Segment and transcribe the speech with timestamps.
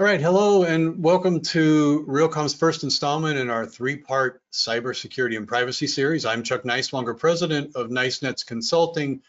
[0.00, 5.86] All right, hello and welcome to Realcomm's first installment in our three-part cybersecurity and privacy
[5.86, 6.24] series.
[6.24, 9.20] I'm Chuck Neiswanger, president of NiceNets Consulting,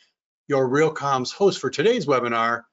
[0.48, 2.64] your Realcomm's host for today's webinar,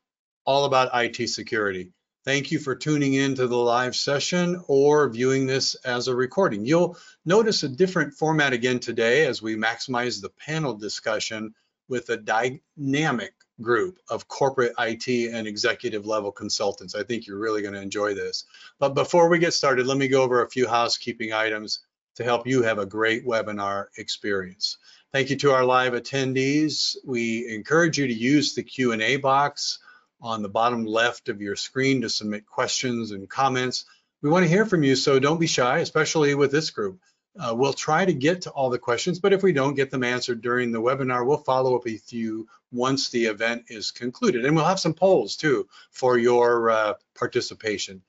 [0.45, 1.90] all about IT security.
[2.24, 6.64] Thank you for tuning in to the live session or viewing this as a recording.
[6.64, 11.52] You'll notice a different format again today as we maximize the panel discussion
[11.88, 16.94] with a dynamic group of corporate IT and executive level consultants.
[16.94, 18.44] I think you're really going to enjoy this.
[18.78, 21.80] But before we get started, let me go over a few housekeeping items
[22.16, 24.76] to help you have a great webinar experience.
[25.12, 26.96] Thank you to our live attendees.
[27.04, 29.78] We encourage you to use the Q&A box
[30.20, 33.84] on the bottom left of your screen to submit questions and comments.
[34.20, 37.00] We want to hear from you, so don't be shy, especially with this group.
[37.38, 40.02] Uh, we'll try to get to all the questions, but if we don't get them
[40.02, 44.45] answered during the webinar, we'll follow up with you once the event is concluded.
[44.45, 48.02] And we'll have some polls too for your uh, participation.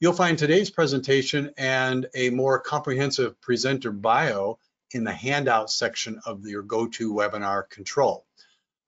[0.00, 4.58] You'll find today's presentation and a more comprehensive presenter bio
[4.90, 8.26] in the handout section of your GoToWebinar control.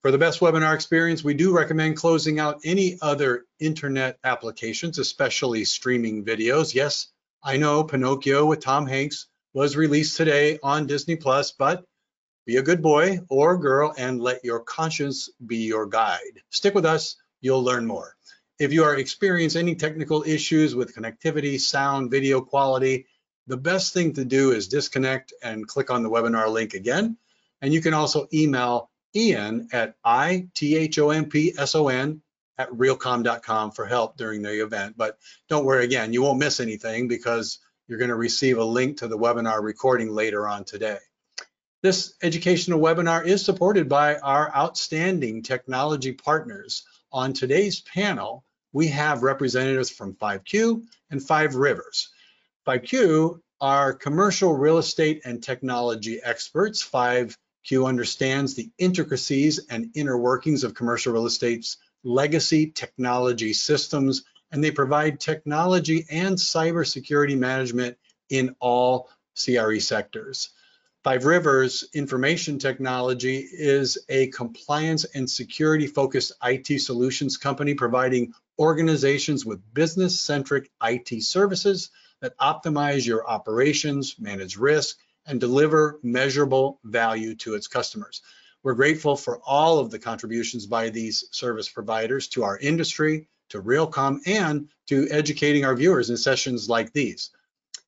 [0.03, 5.65] For the best webinar experience, we do recommend closing out any other internet applications, especially
[5.65, 6.75] streaming videos.
[6.75, 7.07] Yes,
[7.43, 11.85] I know Pinocchio with Tom Hanks was released today on Disney Plus, but
[12.45, 16.43] be a good boy or girl and let your conscience be your guide.
[16.51, 18.17] Stick with us, you'll learn more.
[18.59, 23.07] If you are experiencing any technical issues with connectivity, sound, video quality,
[23.47, 27.17] the best thing to do is disconnect and click on the webinar link again.
[27.63, 30.51] And you can also email Ian at I-T-H-O-M-P-S-O-N
[32.59, 34.97] at realcomm.com for help during the event.
[34.97, 35.19] But
[35.49, 39.09] don't worry again, you won't miss anything because you're going to receive a link to
[39.09, 40.99] the webinar recording later on today.
[41.83, 46.85] This educational webinar is supported by our outstanding technology partners.
[47.13, 52.09] On today's panel, we have representatives from 5Q and 5 Rivers.
[52.67, 56.83] 5Q are commercial real estate and technology experts.
[56.83, 64.63] 5Q understands the intricacies and inner workings of commercial real estate's legacy technology systems and
[64.63, 67.99] they provide technology and cybersecurity management
[68.31, 70.51] in all CRE sectors.
[71.03, 79.45] Five Rivers Information Technology is a compliance and security focused IT solutions company providing organizations
[79.45, 81.91] with business centric IT services
[82.21, 88.23] that optimize your operations, manage risk, and deliver measurable value to its customers.
[88.63, 93.63] We're grateful for all of the contributions by these service providers to our industry to
[93.63, 97.31] Realcomm and to educating our viewers in sessions like these.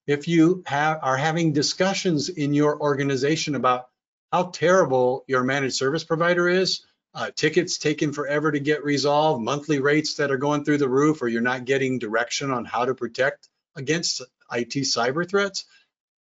[0.07, 3.89] If you have, are having discussions in your organization about
[4.33, 9.81] how terrible your managed service provider is, uh, tickets taking forever to get resolved, monthly
[9.81, 12.95] rates that are going through the roof, or you're not getting direction on how to
[12.95, 14.23] protect against
[14.53, 15.65] IT cyber threats,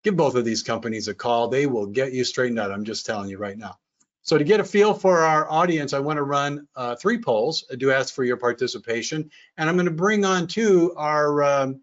[0.03, 1.49] give both of these companies a call.
[1.49, 2.71] They will get you straightened out.
[2.71, 3.77] I'm just telling you right now.
[4.23, 7.65] So to get a feel for our audience, I want to run uh, three polls.
[7.71, 11.81] I do ask for your participation, and I'm going to bring on to our um,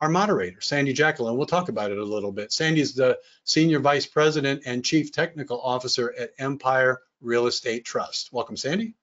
[0.00, 1.36] our moderator, Sandy Jacolow.
[1.36, 2.52] We'll talk about it a little bit.
[2.52, 8.32] Sandy is the Senior Vice President and Chief Technical Officer at Empire Real Estate Trust.
[8.32, 8.94] Welcome, Sandy.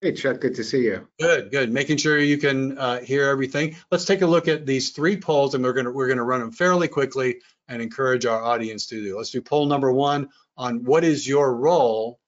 [0.00, 1.08] Hey, Chuck, good to see you.
[1.18, 1.72] Good, good.
[1.72, 3.74] Making sure you can uh, hear everything.
[3.90, 6.52] Let's take a look at these three polls, and we're gonna we're gonna run them
[6.52, 9.16] fairly quickly and encourage our audience to do.
[9.16, 10.28] Let's do poll number one
[10.58, 12.18] on what is your role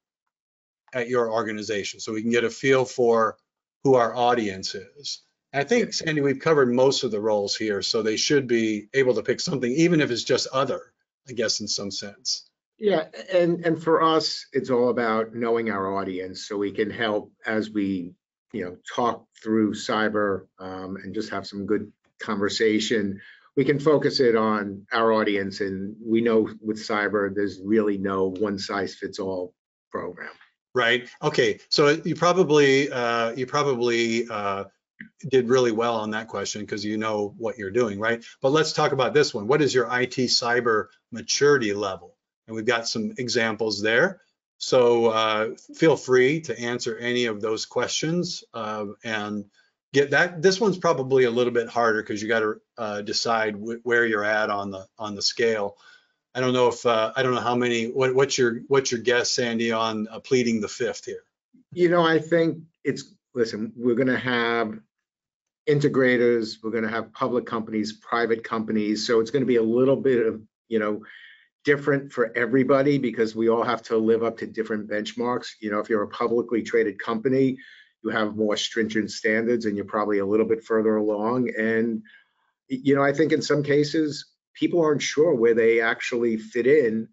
[0.95, 3.37] at your organization so we can get a feel for
[3.85, 5.23] who our audience is.
[5.53, 9.15] I think, Sandy, we've covered most of the roles here, so they should be able
[9.15, 10.93] to pick something, even if it's just other,
[11.29, 12.49] I guess, in some sense.
[12.79, 17.33] Yeah, and and for us, it's all about knowing our audience, so we can help
[17.45, 18.15] as we,
[18.53, 23.21] you know, talk through cyber um, and just have some good conversation.
[23.61, 28.31] We can focus it on our audience, and we know with cyber, there's really no
[28.41, 29.53] one size fits all
[29.91, 30.31] program.
[30.75, 31.11] Right.
[31.23, 31.59] Okay.
[31.69, 34.65] So you probably uh, you probably uh,
[35.29, 38.25] did really well on that question because you know what you're doing, right?
[38.41, 39.47] But let's talk about this one.
[39.47, 42.17] What is your IT cyber maturity level?
[42.47, 44.23] And we've got some examples there.
[44.57, 49.45] So uh, feel free to answer any of those questions uh, and
[49.93, 50.41] get that.
[50.41, 54.25] This one's probably a little bit harder because you got to uh, decide where you're
[54.25, 55.77] at on the on the scale.
[56.35, 57.89] I don't know if uh, I don't know how many.
[57.89, 61.23] What, what's your what's your guess, Sandy, on uh, pleading the fifth here?
[61.73, 63.75] You know, I think it's listen.
[63.77, 64.81] We're going to have
[65.69, 66.57] integrators.
[66.63, 69.07] We're going to have public companies, private companies.
[69.07, 71.03] So it's going to be a little bit of you know
[71.67, 75.49] different for everybody because we all have to live up to different benchmarks.
[75.61, 77.59] You know, if you're a publicly traded company,
[78.03, 81.51] you have more stringent standards and you're probably a little bit further along.
[81.59, 82.03] And,
[82.71, 87.09] you know, I think in some cases, people aren't sure where they actually fit in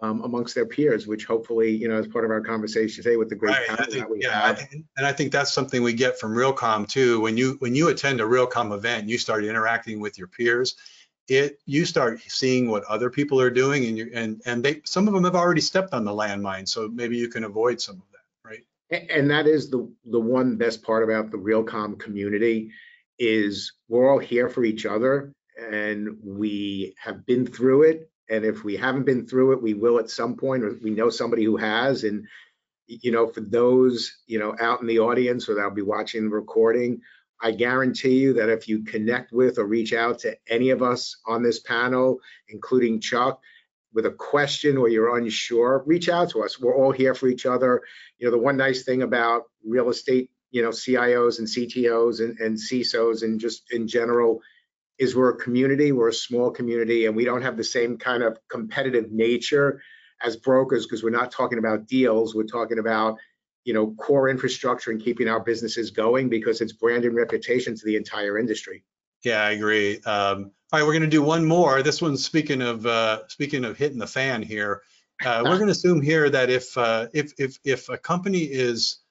[0.00, 3.28] um, amongst their peers, which hopefully, you know, as part of our conversation today with
[3.28, 4.58] the great Right, panel think, that we yeah, I have.
[4.58, 7.20] think- and I think that's something we get from Realcomm too.
[7.20, 10.74] When you, when you attend a Realcomm event, you start interacting with your peers.
[11.28, 15.06] It, you start seeing what other people are doing and you, and, and they, some
[15.06, 18.02] of them have already stepped on the landmine, so maybe you can avoid some of
[18.10, 18.64] that, right?
[19.10, 22.72] And that is the, the one best part about the Realcomm community
[23.22, 28.10] is we're all here for each other and we have been through it.
[28.28, 31.08] And if we haven't been through it, we will at some point, or we know
[31.08, 32.02] somebody who has.
[32.02, 32.26] And,
[32.88, 36.34] you know, for those, you know, out in the audience or that'll be watching the
[36.34, 37.00] recording,
[37.40, 41.16] I guarantee you that if you connect with or reach out to any of us
[41.24, 42.18] on this panel,
[42.48, 43.40] including Chuck,
[43.94, 46.58] with a question or you're unsure, reach out to us.
[46.58, 47.82] We're all here for each other.
[48.18, 52.38] You know, the one nice thing about real estate, you know, CIOs and CTOs and,
[52.38, 54.40] and CISOs and just in general
[54.98, 58.22] is we're a community, we're a small community, and we don't have the same kind
[58.22, 59.82] of competitive nature
[60.22, 62.34] as brokers because we're not talking about deals.
[62.34, 63.16] We're talking about,
[63.64, 67.84] you know, core infrastructure and keeping our businesses going because it's brand and reputation to
[67.84, 68.84] the entire industry.
[69.24, 70.00] Yeah, I agree.
[70.02, 71.82] Um, all right, we're going to do one more.
[71.82, 74.82] This one's speaking of uh, speaking of hitting the fan here.
[75.24, 79.01] Uh, we're going to assume here that if uh, if if if a company is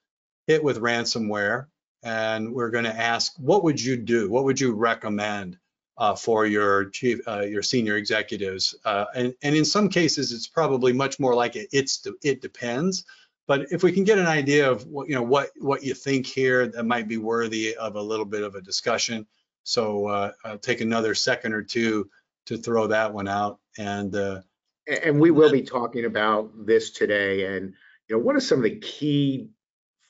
[0.48, 1.68] hit with ransomware,
[2.04, 4.30] and we're going to ask, what would you do?
[4.30, 5.58] What would you recommend
[5.98, 8.76] uh, for your chief, uh, your senior executives?
[8.86, 13.06] Uh, and and in some cases, it's probably much more like it, it's it depends.
[13.48, 16.26] But if we can get an idea of what you know what what you think
[16.26, 19.28] here, that might be worthy of a little bit of a discussion.
[19.64, 22.10] So uh, I'll take another second or two
[22.48, 23.60] to throw that one out.
[23.78, 24.42] And uh,
[24.88, 27.74] And we will be talking about this today and,
[28.08, 29.50] you know, what are some of the key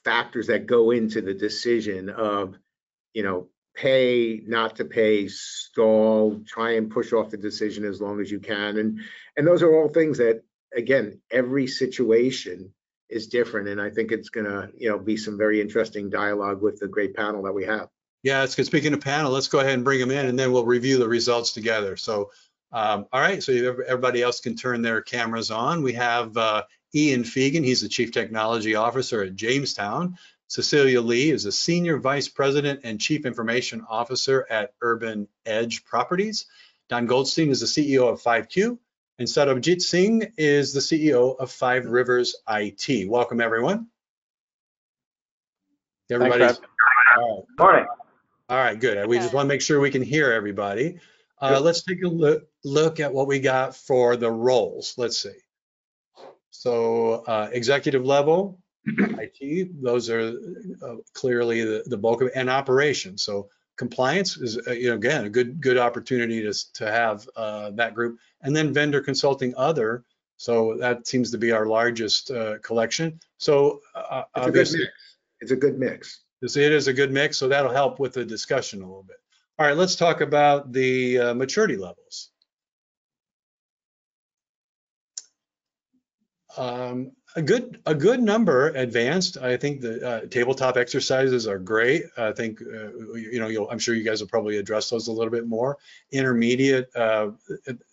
[0.04, 2.56] factors that go into the decision of,
[3.14, 8.20] you know, pay, not to pay, stall, try and push off the decision as long
[8.20, 8.78] as you can.
[8.78, 9.00] And,
[9.38, 10.44] and those are all things that,
[10.76, 12.74] again, every situation
[13.10, 13.68] is different.
[13.68, 17.16] And I think it's gonna, you know, be some very interesting dialogue with the great
[17.16, 17.90] panel that we have.
[18.24, 18.66] yeah, it's good.
[18.66, 21.08] Speaking of panel, let's go ahead and bring them in and then we'll review the
[21.08, 21.98] results together.
[21.98, 22.32] So,
[22.72, 23.52] um, all right, so
[23.88, 25.84] everybody else can turn their cameras on.
[25.84, 30.18] We have uh, Ian Fegan, he's the Chief Technology Officer at Jamestown.
[30.48, 36.46] Cecilia Lee is a Senior Vice President and Chief Information Officer at Urban Edge Properties.
[36.90, 38.78] Don Goldstein is the CEO of 5Q.
[39.18, 43.10] And Sarabjit Singh is the CEO of Five Rivers IT.
[43.10, 43.88] Welcome, everyone.
[46.10, 46.40] Everybody.
[46.40, 46.58] Brad.
[47.18, 47.46] all right.
[47.58, 47.86] Morning.
[48.50, 49.08] All right, good.
[49.08, 51.00] We just want to make sure we can hear everybody.
[51.42, 54.96] Uh, let's take a look, look at what we got for the roles.
[54.98, 55.32] Let's see.
[56.62, 60.32] So, uh, executive level, IT, those are
[60.86, 63.24] uh, clearly the, the bulk of it, and operations.
[63.24, 67.72] So compliance is, uh, you know, again, a good, good opportunity to, to have, uh,
[67.72, 68.20] that group.
[68.44, 70.04] And then vendor consulting other.
[70.38, 73.20] So that seems to be our largest, uh, collection.
[73.40, 74.92] So, uh, It's a good mix.
[75.42, 76.20] It's a good mix.
[76.44, 79.18] It is a good mix, so that'll help with the discussion a little bit.
[79.58, 82.31] All right, let's talk about the uh, maturity levels.
[86.58, 89.38] Um, A good, a good number advanced.
[89.38, 92.04] I think the uh, tabletop exercises are great.
[92.18, 95.14] I think, uh, you know, you'll, I'm sure you guys will probably address those a
[95.14, 95.78] little bit more.
[96.12, 97.32] Intermediate, uh,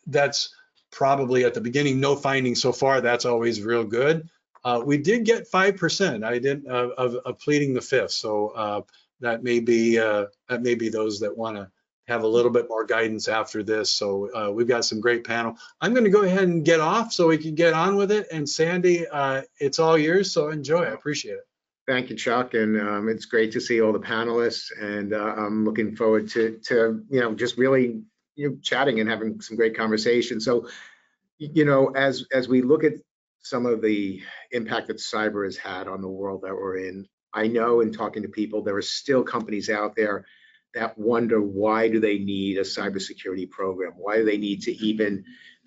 [0.08, 0.52] that's
[0.90, 3.00] probably at the beginning, no findings so far.
[3.00, 4.28] That's always real good.
[4.64, 6.24] Uh, we did get 5%.
[6.24, 8.10] I did uh, of, of pleading the fifth.
[8.10, 8.80] So uh,
[9.20, 11.70] that may be that may be those that want to
[12.08, 13.92] have a little bit more guidance after this.
[13.92, 15.56] So uh, we've got some great panel.
[15.80, 18.26] I'm going to go ahead and get off so we can get on with it.
[18.32, 20.32] And Sandy, uh, it's all yours.
[20.32, 20.84] So enjoy.
[20.84, 21.46] I appreciate it.
[21.86, 25.64] Thank you, Chuck, and um, it's great to see all the panelists, and uh, I'm
[25.64, 28.02] looking forward to, to, you know, just really,
[28.36, 30.38] you know, chatting and having some great conversation.
[30.38, 30.68] So,
[31.38, 32.92] you know, as, as we look at
[33.40, 37.46] some of the impact that cyber has had on the world that we're in, I
[37.46, 40.26] know in talking to people, there are still companies out there
[40.74, 43.92] that wonder why do they need a cybersecurity program?
[43.96, 45.24] Why do they need to even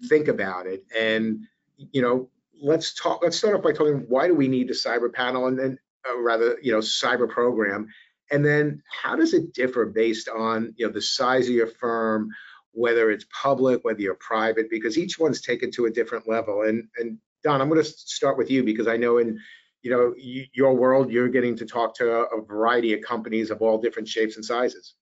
[0.07, 0.83] think about it?
[0.97, 1.45] And,
[1.77, 2.29] you know,
[2.61, 5.47] let's talk, let's start off by talking, why do we need a cyber panel?
[5.47, 5.77] And then
[6.09, 7.87] uh, rather, you know, cyber program.
[8.31, 12.29] And then how does it differ based on, you know, the size of your firm,
[12.71, 16.61] whether it's public, whether you're private, because each one's taken to a different level.
[16.61, 19.39] And, and Don, I'm going to start with you because I know in,
[19.81, 20.13] you know,
[20.53, 24.07] your world, you're getting to talk to a a variety of companies of all different
[24.07, 24.95] shapes and sizes.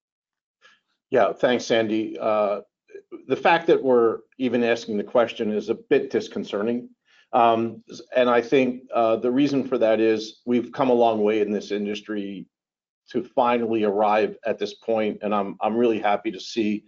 [1.09, 2.17] Yeah, thanks, Sandy.
[2.19, 2.61] Uh,
[3.27, 6.89] The fact that we're even asking the question is a bit disconcerting.
[7.33, 7.83] Um,
[8.15, 11.51] and I think uh, the reason for that is we've come a long way in
[11.51, 12.47] this industry
[13.11, 16.85] to finally arrive at this point, and I'm I'm really happy to see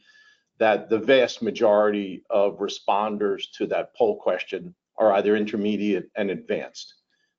[0.59, 6.93] that the vast majority of responders to that poll question are either intermediate and advanced.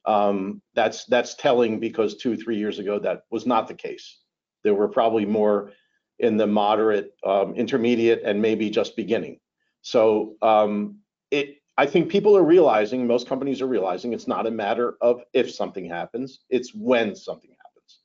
[0.04, 4.18] Um, that's that's telling because two three years ago that was not the case.
[4.64, 5.72] There were probably more
[6.18, 9.38] in the moderate, um, intermediate, and maybe just beginning.
[9.82, 10.98] So um,
[11.30, 15.22] it I think people are realizing, most companies are realizing, it's not a matter of
[15.32, 17.98] if something happens, it's when something happens.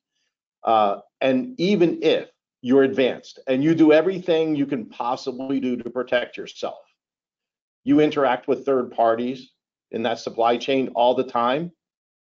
[0.63, 2.30] Uh, and even if
[2.62, 6.80] you're advanced and you do everything you can possibly do to protect yourself,
[7.84, 9.51] you interact with third parties
[9.92, 11.72] in that supply chain all the time,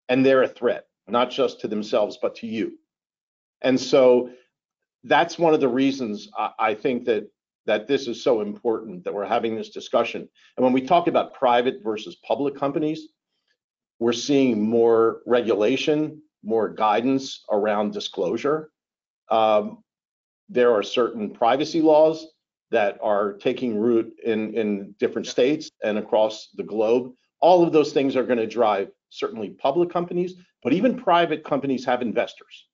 [0.08, 2.78] and they're a threat, not just to themselves, but to you.
[3.62, 4.30] And so
[5.04, 7.30] that's one of the reasons I, I think that
[7.66, 10.26] that this is so important that we're having this discussion.
[10.56, 13.08] And when we talk about private versus public companies,
[13.98, 18.70] we're seeing more regulation, more guidance around disclosure.
[19.30, 19.84] Um,
[20.48, 22.26] there are certain privacy laws
[22.70, 27.12] that are taking root in, in different states and across the globe.
[27.40, 31.84] All of those things are going to drive certainly public companies, but even private companies
[31.84, 32.66] have investors.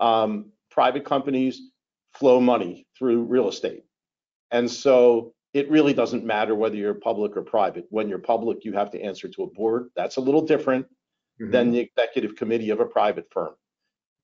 [0.00, 1.70] Um, private companies
[2.12, 3.84] flow money through real estate.
[4.50, 7.86] And so it really doesn't matter whether you're public or private.
[7.90, 9.90] When you're public, you have to answer to a board.
[9.96, 10.86] That's a little different
[11.40, 11.50] mm-hmm.
[11.50, 13.54] than the executive committee of a private firm.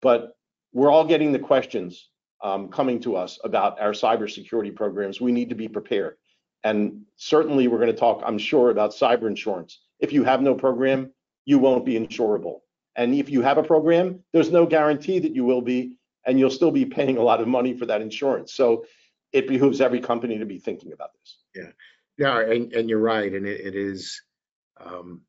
[0.02, 0.36] But
[0.72, 2.10] we're all getting the questions
[2.42, 5.20] um, coming to us about our cybersecurity programs.
[5.20, 6.16] We need to be prepared.
[6.64, 9.80] And certainly we're going to talk, I'm sure, about cyber insurance.
[9.98, 11.12] If you have no program,
[11.44, 12.60] you won't be insurable.
[12.96, 16.50] And if you have a program, there's no guarantee that you will be, and you'll
[16.50, 18.52] still be paying a lot of money for that insurance.
[18.52, 18.84] So
[19.32, 21.38] it behooves every company to be thinking about this.
[21.54, 21.70] Yeah,
[22.18, 24.22] no, and, and you're right, and it, it is
[24.84, 25.22] um,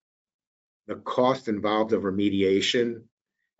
[0.87, 3.03] the cost involved of remediation.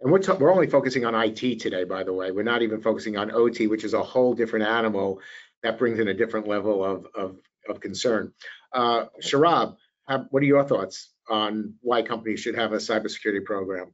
[0.01, 2.31] And we're, t- we're only focusing on IT today, by the way.
[2.31, 5.21] We're not even focusing on OT, which is a whole different animal
[5.61, 7.37] that brings in a different level of, of,
[7.69, 8.33] of concern.
[8.73, 9.77] Uh, Sharab,
[10.07, 13.93] what are your thoughts on why companies should have a cybersecurity program?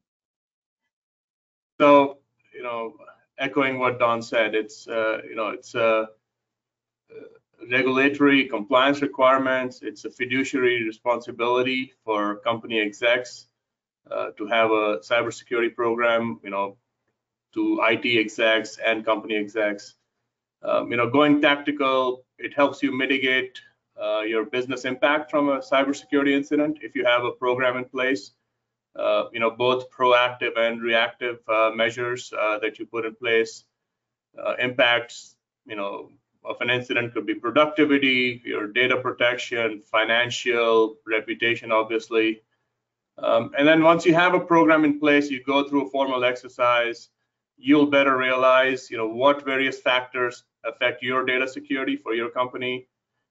[1.79, 2.19] So,
[2.53, 2.95] you know,
[3.37, 6.05] echoing what Don said, it's uh, you know, it's uh,
[7.71, 9.81] regulatory compliance requirements.
[9.81, 13.47] It's a fiduciary responsibility for company execs
[14.09, 16.77] uh, to have a cybersecurity program, you know,
[17.53, 19.95] to IT execs and company execs.
[20.63, 23.59] Um, you know, going tactical, it helps you mitigate
[24.01, 28.31] uh, your business impact from a cybersecurity incident if you have a program in place.
[28.95, 33.65] Uh, you know, both proactive and reactive uh, measures uh, that you put in place
[34.43, 35.35] uh, impacts,
[35.65, 36.09] you know,
[36.43, 42.41] of an incident could be productivity, your data protection, financial, reputation, obviously.
[43.17, 46.23] Um, and then once you have a program in place, you go through a formal
[46.23, 47.09] exercise,
[47.57, 52.87] you'll better realize, you know, what various factors affect your data security for your company.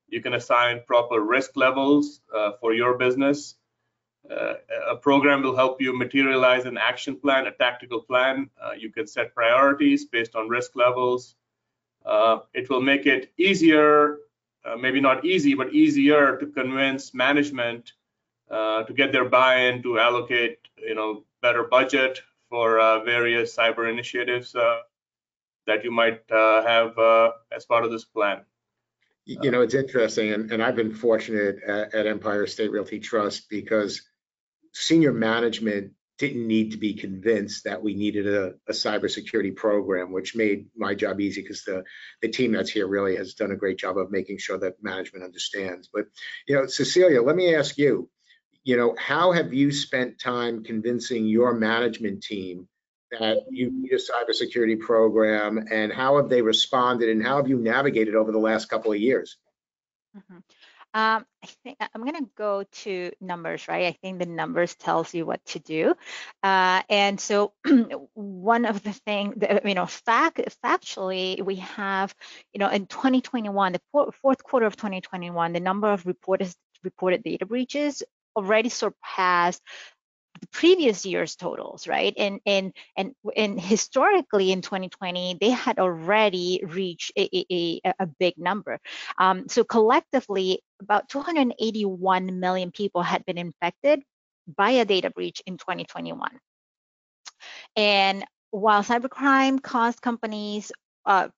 [0.08, 3.56] You can assign proper risk levels uh, for your business.
[4.30, 4.54] Uh,
[4.90, 8.50] a program will help you materialize an action plan, a tactical plan.
[8.60, 11.36] Uh, you can set priorities based on risk levels.
[12.04, 14.18] Uh, it will make it easier,
[14.64, 17.92] uh, maybe not easy, but easier to convince management
[18.50, 24.52] uh, to get their buy-in to allocate, you know, better budget for various cyber initiatives
[24.52, 26.96] that you might have
[27.50, 28.42] as part of this plan.
[29.26, 33.00] You uh, know, it's interesting, and, and I've been fortunate at, at Empire State Realty
[33.00, 34.02] Trust because
[34.72, 40.36] senior management didn't need to be convinced that we needed a, a cybersecurity program, which
[40.36, 41.84] made my job easy because the,
[42.22, 45.24] the team that's here really has done a great job of making sure that management
[45.24, 45.90] understands.
[45.92, 46.06] But,
[46.46, 48.08] you know, Cecilia, let me ask you,
[48.64, 52.68] you know, how have you spent time convincing your management team
[53.12, 57.58] that you need a cybersecurity program and how have they responded and how have you
[57.58, 59.38] navigated over the last couple of years?
[60.16, 60.42] Mm -hmm.
[60.96, 63.84] Um, I think I'm going to go to numbers, right?
[63.84, 65.94] I think the numbers tells you what to do.
[66.42, 67.52] Uh, and so
[68.14, 72.14] one of the things, you know, fact, factually, we have,
[72.54, 73.80] you know, in 2021, the
[74.22, 78.02] fourth quarter of 2021, the number of reported reported data breaches
[78.34, 79.60] already surpassed
[80.52, 82.14] previous year's totals, right?
[82.16, 88.34] And and and and historically in 2020, they had already reached a, a, a big
[88.36, 88.78] number.
[89.18, 94.02] Um, so collectively, about 281 million people had been infected
[94.56, 96.30] by a data breach in 2021.
[97.74, 100.72] And while cybercrime caused companies
[101.04, 101.28] uh,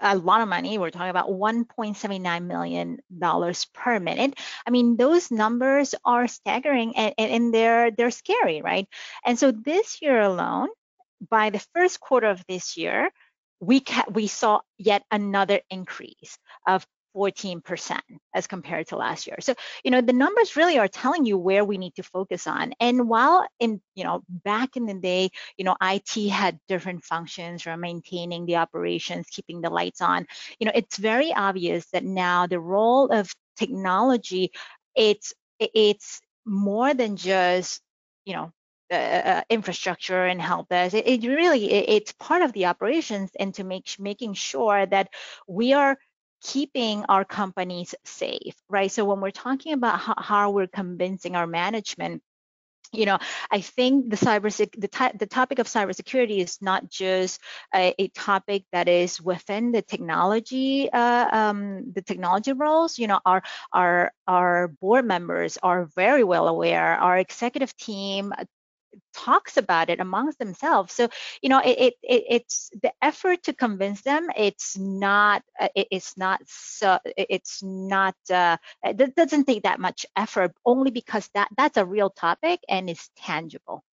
[0.00, 0.78] a lot of money.
[0.78, 4.34] We're talking about 1.79 million dollars per minute.
[4.66, 8.86] I mean, those numbers are staggering and, and, they're they're scary, right?
[9.24, 10.68] And so this year alone,
[11.30, 13.10] by the first quarter of this year,
[13.60, 16.86] we we saw yet another increase of
[17.18, 18.00] 14%
[18.32, 19.38] as compared to last year.
[19.40, 22.74] So, you know, the numbers really are telling you where we need to focus on.
[22.78, 27.62] And while in, you know, back in the day, you know, IT had different functions
[27.62, 30.26] for maintaining the operations, keeping the lights on,
[30.60, 34.52] you know, it's very obvious that now the role of technology,
[34.94, 37.80] it's it's more than just,
[38.24, 38.52] you know,
[38.90, 40.94] uh, uh, infrastructure and help desk.
[40.94, 45.10] It, it really it, it's part of the operations and to make making sure that
[45.46, 45.98] we are
[46.42, 48.90] keeping our companies safe, right?
[48.90, 52.22] So when we're talking about how, how we're convincing our management
[52.92, 53.18] you know,
[53.50, 57.40] I think the cyber the, the topic of cybersecurity is not just
[57.74, 62.98] a, a, topic that is within the technology uh, um, the technology roles.
[62.98, 63.42] You know, our
[63.72, 66.94] our our board members are very well aware.
[66.94, 68.32] Our executive team
[69.14, 70.92] talks about it amongst themselves.
[70.92, 71.08] So
[71.42, 76.16] you know it, it, it's the effort to convince them it's not uh, it, it's
[76.16, 81.76] not so it's not uh, it doesn't take that much effort only because that that's
[81.76, 83.84] a real topic and it's tangible.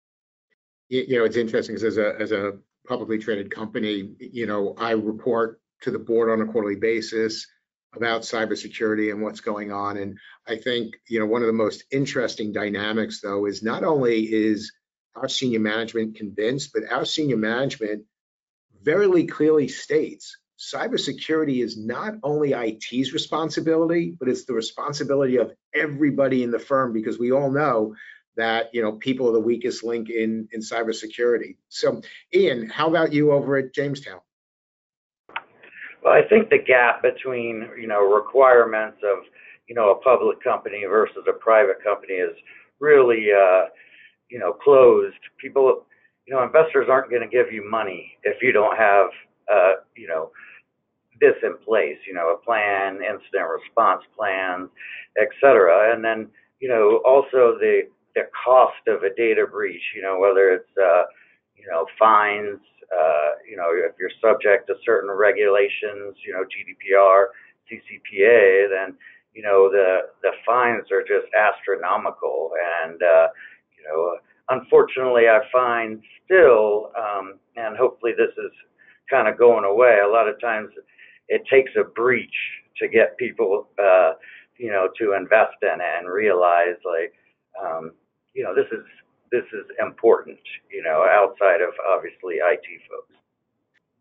[0.88, 2.52] You, you know it's interesting because as a as a
[2.86, 7.46] publicly traded company you know i report to the board on a quarterly basis
[7.96, 9.96] about cybersecurity and what's going on.
[9.96, 14.22] And i think you know one of the most interesting dynamics though is not only
[14.32, 14.72] is
[15.16, 18.04] our senior management convinced, but our senior management
[18.82, 26.42] very clearly states cybersecurity is not only IT's responsibility, but it's the responsibility of everybody
[26.42, 27.94] in the firm because we all know
[28.36, 31.56] that you know people are the weakest link in in cybersecurity.
[31.68, 32.02] So,
[32.34, 34.20] Ian, how about you over at Jamestown?
[36.02, 39.24] Well, I think the gap between you know requirements of
[39.68, 42.36] you know a public company versus a private company is
[42.80, 43.66] really uh,
[44.34, 45.86] you know, closed, people,
[46.26, 49.06] you know, investors aren't going to give you money if you don't have,
[49.46, 50.32] uh, you know,
[51.20, 54.68] this in place, you know, a plan, incident response plans,
[55.22, 55.94] et cetera.
[55.94, 56.26] And then,
[56.58, 57.82] you know, also the,
[58.16, 61.04] the cost of a data breach, you know, whether it's, uh,
[61.56, 62.58] you know, fines,
[62.90, 67.26] uh, you know, if you're subject to certain regulations, you know, GDPR,
[67.70, 68.96] CCPA, then,
[69.32, 72.50] you know, the, the fines are just astronomical.
[72.82, 73.28] And, uh,
[73.88, 74.16] know,
[74.48, 78.52] unfortunately, I find still, um, and hopefully this is
[79.10, 80.00] kind of going away.
[80.04, 80.70] A lot of times,
[81.28, 82.34] it takes a breach
[82.78, 84.12] to get people, uh,
[84.58, 87.12] you know, to invest in it and realize, like,
[87.62, 87.92] um,
[88.34, 88.84] you know, this is
[89.30, 90.38] this is important,
[90.70, 93.14] you know, outside of obviously IT folks.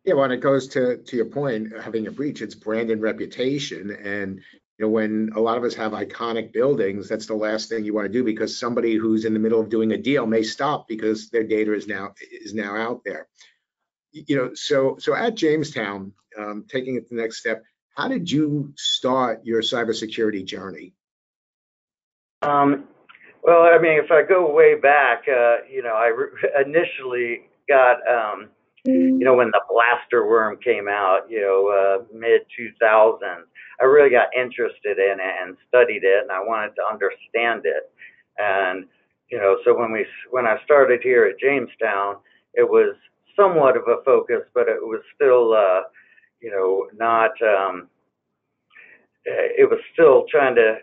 [0.04, 3.92] Yeah, when it goes to to your point, having a breach, it's brand and reputation,
[3.92, 4.42] and
[4.78, 7.94] you know, when a lot of us have iconic buildings, that's the last thing you
[7.94, 10.88] want to do because somebody who's in the middle of doing a deal may stop
[10.88, 13.28] because their data is now is now out there.
[14.12, 17.64] You know, so so at Jamestown, um, taking it the next step,
[17.96, 20.94] how did you start your cybersecurity journey?
[22.42, 22.86] Um,
[23.44, 26.12] well, I mean, if I go way back, uh, you know, I
[26.66, 28.50] initially got um,
[28.86, 33.44] you know, when the blaster worm came out, you know, uh, mid 2000s,
[33.84, 37.92] I really got interested in it and studied it, and I wanted to understand it.
[38.38, 38.86] And
[39.30, 42.18] you know, so when we when I started here at Jamestown,
[42.54, 42.96] it was
[43.36, 45.82] somewhat of a focus, but it was still, uh,
[46.42, 47.32] you know, not.
[47.42, 47.90] Um,
[49.26, 50.78] it was still trying to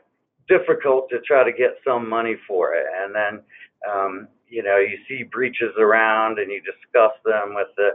[0.48, 3.40] difficult to try to get some money for it, and then
[3.88, 7.90] um, you know, you see breaches around and you discuss them with the,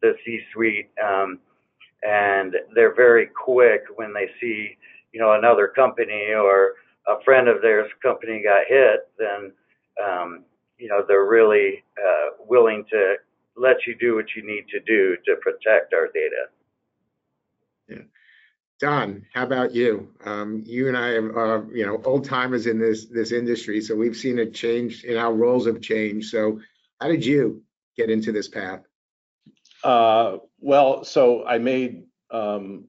[0.00, 1.38] the C-suite, um,
[2.02, 4.76] and they're very quick when they see,
[5.12, 6.74] you know, another company or
[7.08, 9.52] a friend of theirs company got hit, then,
[10.04, 10.44] um,
[10.78, 13.16] you know, they're really uh, willing to
[13.56, 16.46] let you do what you need to do to protect our data.
[17.88, 18.04] Yeah.
[18.80, 20.08] Don, how about you?
[20.24, 24.16] Um, you and I are, you know, old timers in this this industry, so we've
[24.16, 26.30] seen a change in our roles have changed.
[26.30, 26.60] So,
[27.00, 27.62] how did you
[27.96, 28.82] get into this path?
[29.84, 32.84] Uh, well, so I made um,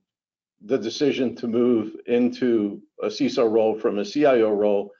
[0.63, 4.91] the decision to move into a CISO role from a CIO role.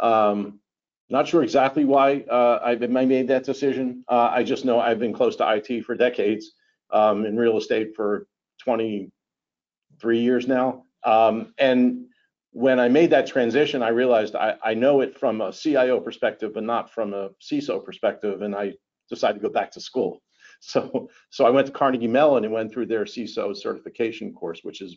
[0.00, 0.60] Um,
[1.08, 4.04] not sure exactly why uh, I made that decision.
[4.08, 6.52] Uh, I just know I've been close to IT for decades,
[6.90, 8.26] um, in real estate for
[8.64, 10.84] 23 years now.
[11.04, 12.06] Um, and
[12.50, 16.52] when I made that transition, I realized I, I, know it from a CIO perspective,
[16.54, 18.72] but not from a CISO perspective, and I
[19.08, 20.22] decided to go back to school.
[20.60, 24.80] So, so I went to Carnegie Mellon and went through their CISO certification course, which
[24.80, 24.96] is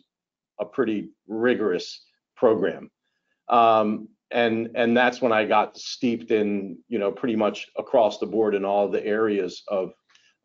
[0.58, 2.04] a pretty rigorous
[2.36, 2.90] program.
[3.48, 8.26] Um, and and that's when I got steeped in, you know, pretty much across the
[8.26, 9.92] board in all the areas of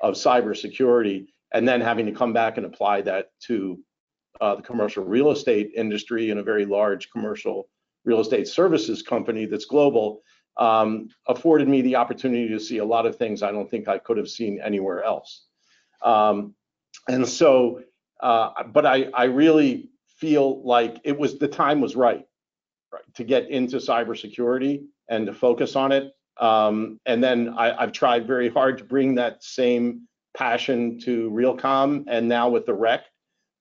[0.01, 3.79] of cybersecurity, and then having to come back and apply that to
[4.41, 7.69] uh, the commercial real estate industry in a very large commercial
[8.03, 10.21] real estate services company that's global
[10.57, 13.97] um, afforded me the opportunity to see a lot of things I don't think I
[13.97, 15.45] could have seen anywhere else.
[16.01, 16.55] Um,
[17.07, 17.81] and so,
[18.21, 22.25] uh, but I, I really feel like it was the time was right,
[22.93, 26.13] right to get into cybersecurity and to focus on it.
[26.39, 32.05] Um, and then I, I've tried very hard to bring that same passion to Realcomm
[32.07, 33.05] and now with the rec.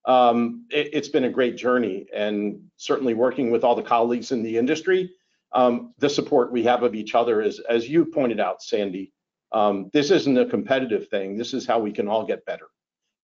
[0.06, 4.42] Um, it, it's been a great journey and certainly working with all the colleagues in
[4.42, 5.10] the industry
[5.54, 9.12] um, the support we have of each other is, as you pointed out, Sandy,
[9.52, 11.38] um, this isn't a competitive thing.
[11.38, 12.66] This is how we can all get better.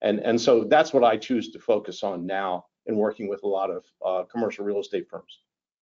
[0.00, 3.48] And, and so that's what I choose to focus on now in working with a
[3.48, 5.40] lot of uh, commercial real estate firms.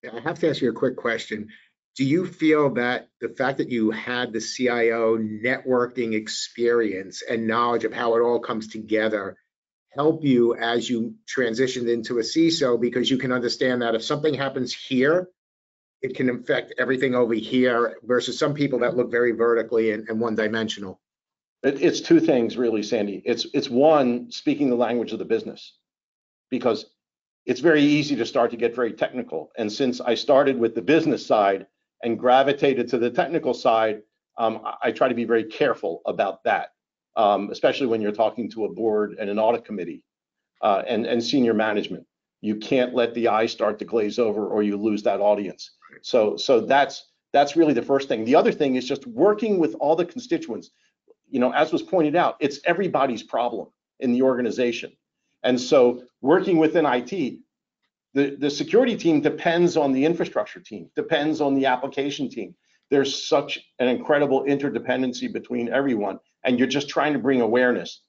[0.06, 1.48] I have to ask you a quick question.
[1.96, 7.86] Do you feel that the fact that you had the CIO networking experience and knowledge
[7.86, 9.38] of how it all comes together
[9.92, 14.34] help you as you transitioned into a CISO because you can understand that if something
[14.34, 15.30] happens here,
[16.04, 20.20] it can affect everything over here versus some people that look very vertically and, and
[20.20, 21.00] one dimensional.
[21.64, 23.22] It, it's two things really, Sandy.
[23.26, 25.78] It's it's one speaking the language of the business,
[26.52, 26.86] because
[27.46, 29.52] it's very easy to start to get very technical.
[29.58, 31.68] And since I started with the business side
[32.04, 34.02] and gravitated to the technical side,
[34.38, 36.70] um, I, I try to be very careful about that,
[37.16, 40.04] um, especially when you're talking to a board and an audit committee
[40.62, 42.06] uh, and and senior management.
[42.42, 45.72] You can't let the eye start to glaze over, or you lose that audience.
[46.02, 48.26] So so that's that's really the first thing.
[48.26, 50.70] The other thing is just working with all the constituents.
[51.30, 53.68] You know, as was pointed out, it's everybody's problem
[54.00, 54.92] in the organization.
[55.44, 57.40] And so working within IT,
[58.14, 62.56] the, the security team depends on the infrastructure team, depends on the application team.
[62.92, 68.02] There's such an incredible interdependency between everyone, and you're just trying to bring awareness.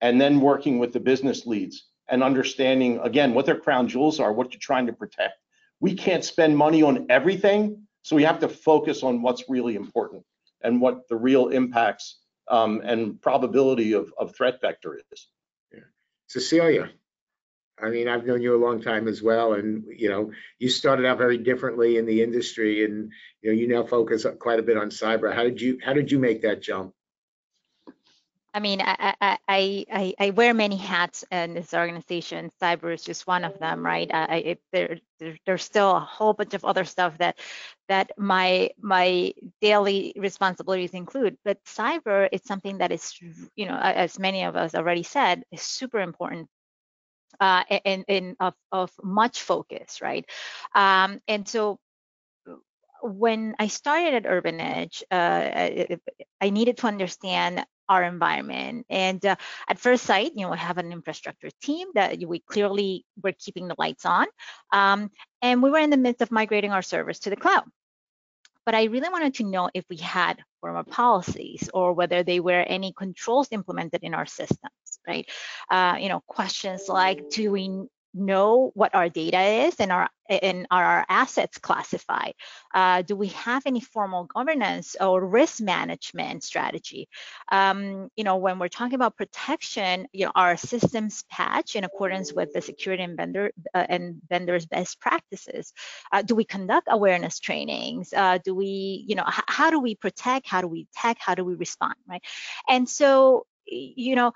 [0.00, 4.32] And then working with the business leads and understanding, again, what their crown jewels are,
[4.32, 5.34] what you're trying to protect
[5.80, 7.86] we can't spend money on everything.
[8.02, 10.24] So we have to focus on what's really important
[10.62, 15.28] and what the real impacts um, and probability of, of threat vector is.
[15.72, 15.80] Yeah.
[16.26, 16.90] Cecilia,
[17.80, 21.06] I mean, I've known you a long time as well, and you know, you started
[21.06, 23.12] out very differently in the industry, and
[23.42, 25.32] you know, you now focus quite a bit on cyber.
[25.32, 26.94] How did you how did you make that jump?
[28.58, 29.38] I mean, I, I,
[29.88, 32.50] I, I wear many hats in this organization.
[32.60, 34.10] Cyber is just one of them, right?
[34.12, 37.38] I, there, there, there's still a whole bunch of other stuff that
[37.88, 41.38] that my my daily responsibilities include.
[41.44, 43.14] But cyber is something that is,
[43.54, 46.48] you know, as many of us already said, is super important
[47.38, 50.26] uh, and, and of, of much focus, right?
[50.74, 51.78] Um, and so
[53.02, 55.96] when I started at Urban Edge, uh,
[56.40, 58.86] I needed to understand our environment.
[58.90, 63.04] And uh, at first sight, you know, we have an infrastructure team that we clearly
[63.22, 64.26] were keeping the lights on.
[64.72, 67.64] Um, and we were in the midst of migrating our servers to the cloud.
[68.66, 72.60] But I really wanted to know if we had formal policies or whether there were
[72.60, 75.26] any controls implemented in our systems, right?
[75.70, 80.66] Uh, you know, questions like, do we know what our data is and our and
[80.70, 82.34] are our assets classified?
[82.74, 87.08] Uh, do we have any formal governance or risk management strategy?
[87.50, 92.32] Um, you know, when we're talking about protection, you know, our systems patch in accordance
[92.32, 95.72] with the security and vendor uh, and vendors best practices.
[96.12, 98.12] Uh, do we conduct awareness trainings?
[98.12, 100.46] Uh, do we, you know, how do we protect?
[100.46, 101.16] How do we tech?
[101.20, 101.94] How do we respond?
[102.06, 102.22] Right?
[102.68, 104.32] And so, you know,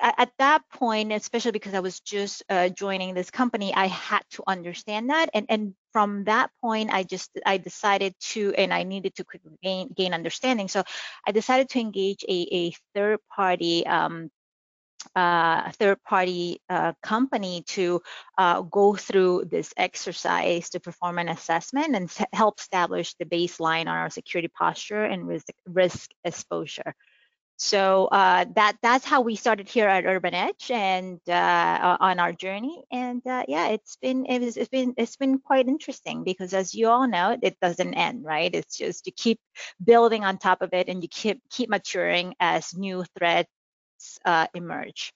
[0.00, 4.42] at that point, especially because I was just uh, joining this company, I had to
[4.46, 5.30] understand that.
[5.32, 9.24] And, and from that point, I just, I decided to, and I needed to
[9.62, 10.68] gain, gain understanding.
[10.68, 10.82] So
[11.26, 14.30] I decided to engage a, a third party, um,
[15.14, 18.02] uh, third party uh, company to
[18.36, 23.88] uh, go through this exercise to perform an assessment and help establish the baseline on
[23.88, 26.94] our security posture and risk, risk exposure.
[27.58, 32.32] So uh, that that's how we started here at Urban Edge and uh, on our
[32.32, 32.84] journey.
[32.92, 36.74] And uh, yeah, it's been it was, it's been it's been quite interesting because as
[36.74, 38.54] you all know, it doesn't end, right?
[38.54, 39.40] It's just you keep
[39.82, 43.48] building on top of it and you keep keep maturing as new threats
[44.24, 45.12] uh, emerge.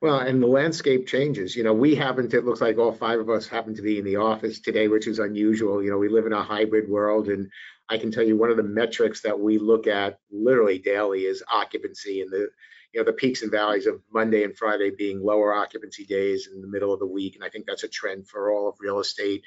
[0.00, 1.54] Well, and the landscape changes.
[1.54, 3.98] You know, we happen to, it looks like all five of us happen to be
[3.98, 5.82] in the office today, which is unusual.
[5.82, 7.50] You know, we live in a hybrid world and
[7.88, 11.42] I can tell you one of the metrics that we look at literally daily is
[11.52, 12.48] occupancy and the,
[12.92, 16.62] you know, the peaks and valleys of Monday and Friday being lower occupancy days in
[16.62, 17.34] the middle of the week.
[17.34, 19.42] And I think that's a trend for all of real estate.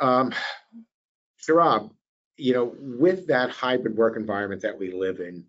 [0.00, 0.32] Um,
[1.40, 1.90] Saurabh,
[2.36, 5.44] you know, with that hybrid work environment that we live in,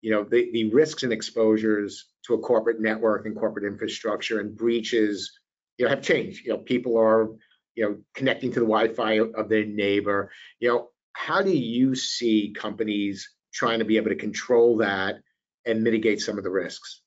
[0.00, 4.56] you know, the, the risks and exposures to a corporate network and corporate infrastructure and
[4.56, 5.38] breaches,
[5.76, 6.44] you know, have changed.
[6.44, 7.28] You know, people are,
[7.74, 10.30] you know, connecting to the Wi-Fi of their neighbor.
[10.60, 15.16] You know, how do you see companies trying to be able to control that
[15.66, 17.00] and mitigate some of the risks?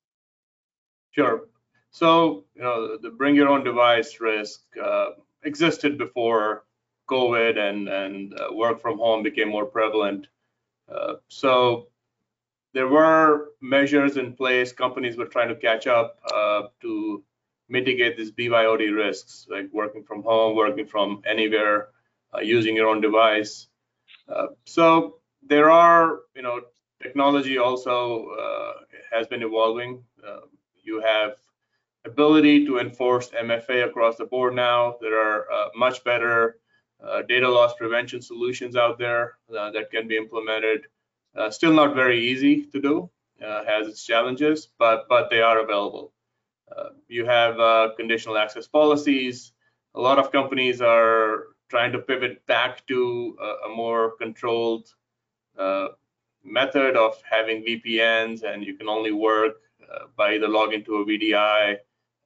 [1.12, 1.47] Sure.
[1.91, 5.12] So, you know, the bring your own device risk uh,
[5.43, 6.65] existed before
[7.10, 10.28] COVID and, and uh, work from home became more prevalent.
[10.93, 11.88] Uh, so
[12.74, 14.74] there were measures in place.
[14.74, 17.24] Companies were trying to catch up uh, to
[17.69, 21.88] mitigate these BYOD risks, like working from home, working from anywhere,
[22.36, 23.67] uh, using your own device.
[24.32, 25.17] Uh, so
[25.48, 26.62] there are, you know,
[27.02, 28.74] technology also uh,
[29.12, 30.04] has been evolving.
[30.28, 30.41] Um,
[30.84, 31.34] you have
[32.06, 34.96] ability to enforce MFA across the board now.
[35.02, 36.58] There are uh, much better
[37.04, 40.88] uh, data loss prevention solutions out there uh, that can be implemented.
[41.50, 46.12] Still not very easy to do, has its challenges, but but they are available.
[47.08, 49.54] You have conditional access policies.
[49.96, 54.93] A lot of companies are trying to pivot back to a, a more controlled
[55.57, 55.88] uh,
[56.43, 61.05] method of having VPNs, and you can only work uh, by either logging to a
[61.05, 61.77] VDI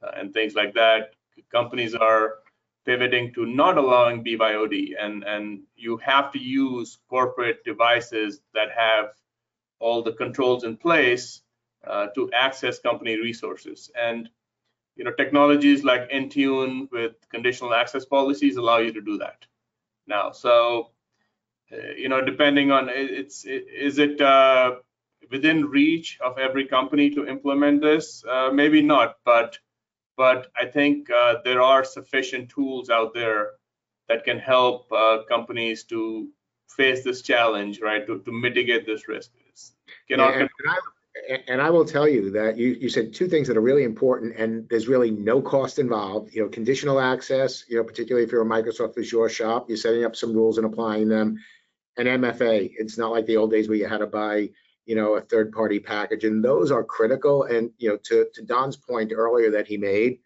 [0.02, 1.14] uh, and things like that.
[1.52, 2.40] Companies are
[2.88, 9.10] pivoting to not allowing BYOD, and and you have to use corporate devices that have
[9.80, 11.44] all the controls in place
[11.86, 13.92] uh, to access company resources.
[13.96, 14.30] And
[14.96, 19.46] you know, technologies like Intune with conditional access policies allow you to do that
[20.08, 20.32] now.
[20.32, 20.92] So
[21.72, 24.76] uh, you know, depending on it's it, is it uh,
[25.32, 28.24] within reach of every company to implement this?
[28.30, 29.58] Uh, maybe not, but
[30.16, 33.52] but I think uh, there are sufficient tools out there
[34.08, 36.30] that can help uh, companies to
[36.70, 39.32] face this challenge, right, to, to mitigate this risk.
[40.36, 40.80] and, I,
[41.48, 44.36] and I will tell you that you, you said two things that are really important,
[44.38, 46.34] and there's really no cost involved.
[46.34, 50.06] You know, conditional access, you know, particularly if you're a Microsoft Azure shop, you're setting
[50.06, 51.38] up some rules and applying them.
[51.98, 54.50] And MFA, it's not like the old days where you had to buy
[54.86, 56.24] you know, a third party package.
[56.24, 57.44] And those are critical.
[57.44, 60.20] And, you know, to, to Don's point earlier that he made,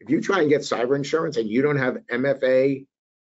[0.00, 2.86] if you try and get cyber insurance and you don't have MFA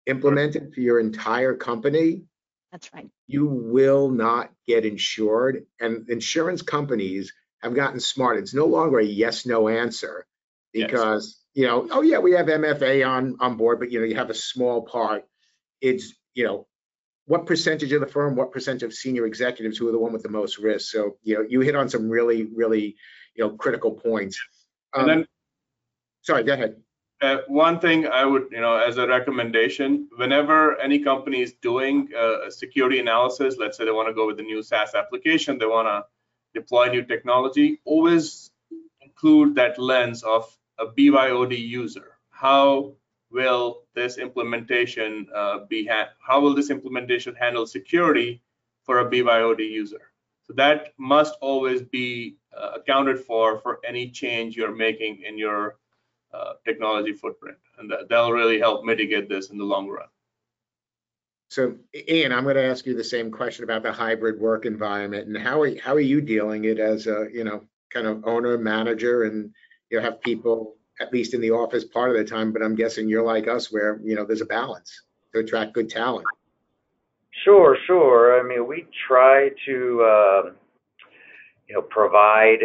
[0.06, 2.22] implemented for your entire company,
[2.70, 3.08] that's right.
[3.28, 5.66] You will not get insured.
[5.78, 8.38] And insurance companies have gotten smart.
[8.38, 10.26] It's no longer a yes no answer
[10.72, 11.62] because, yes.
[11.62, 14.30] you know, oh yeah, we have MFA on on board, but you know, you have
[14.30, 15.24] a small part.
[15.80, 16.66] It's, you know,
[17.26, 20.22] what percentage of the firm, what percentage of senior executives who are the one with
[20.22, 20.90] the most risk.
[20.90, 22.96] So, you know, you hit on some really, really,
[23.36, 24.40] you know, critical points.
[24.94, 25.26] Um, and then,
[26.22, 26.76] sorry, go ahead.
[27.20, 32.08] Uh, one thing I would, you know, as a recommendation, whenever any company is doing
[32.16, 35.66] a security analysis, let's say they want to go with a new SaaS application, they
[35.66, 36.04] want to
[36.58, 38.50] deploy new technology, always
[39.00, 42.18] include that lens of a BYOD user.
[42.30, 42.94] How
[43.30, 48.42] will this implementation uh, be, how will this implementation handle security
[48.84, 50.12] for a BYOD user?
[50.44, 55.76] So that must always be uh, accounted for for any change you're making in your
[56.32, 57.56] uh, technology footprint.
[57.78, 60.08] And that, that'll really help mitigate this in the long run.
[61.50, 65.28] So Ian, I'm going to ask you the same question about the hybrid work environment
[65.28, 68.58] and how are, how are you dealing it as a, you know, kind of owner,
[68.58, 69.54] manager, and
[69.90, 73.08] you have people at least in the office part of the time, but I'm guessing
[73.08, 76.26] you're like us where, you know, there's a balance to attract good talent.
[77.44, 78.38] Sure, sure.
[78.38, 80.50] I mean, we try to, uh,
[81.68, 82.58] you know, provide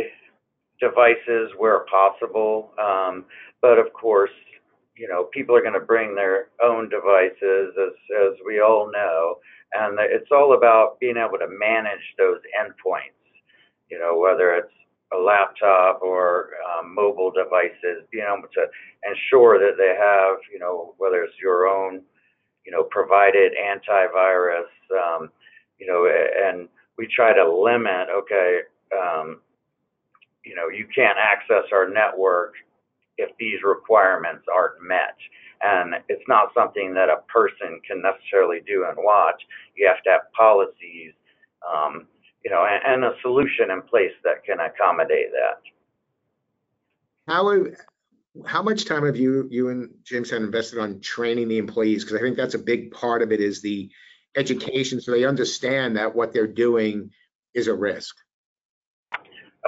[0.80, 2.71] devices where possible.
[2.78, 3.26] Um,
[3.63, 4.36] but of course,
[4.95, 9.38] you know, people are going to bring their own devices, as, as we all know.
[9.73, 13.17] And it's all about being able to manage those endpoints,
[13.89, 14.73] you know, whether it's
[15.15, 18.65] a laptop or um, mobile devices, being able to
[19.10, 22.02] ensure that they have, you know, whether it's your own,
[22.65, 25.30] you know, provided antivirus, um,
[25.80, 28.60] you know, and we try to limit, okay,
[28.95, 29.39] um,
[30.43, 32.54] you know, you can't access our network
[33.17, 35.15] if these requirements aren't met.
[35.62, 39.41] And it's not something that a person can necessarily do and watch.
[39.78, 41.13] You have to have policies
[41.63, 42.08] um,
[42.43, 45.62] you know, and, and a solution in place that can accommodate that.
[47.28, 47.65] How
[48.45, 52.04] how much time have you you and James had invested on training the employees?
[52.04, 53.89] Because I think that's a big part of it is the
[54.36, 57.12] education so they understand that what they're doing
[57.54, 58.15] is a risk?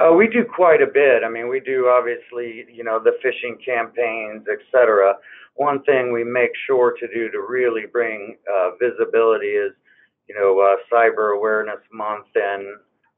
[0.02, 1.24] Uh, we do quite a bit.
[1.24, 5.16] I mean, we do obviously, you know, the phishing campaigns, et cetera.
[5.56, 9.72] One thing we make sure to do to really bring uh, visibility is,
[10.28, 12.66] you know, uh, Cyber Awareness Month and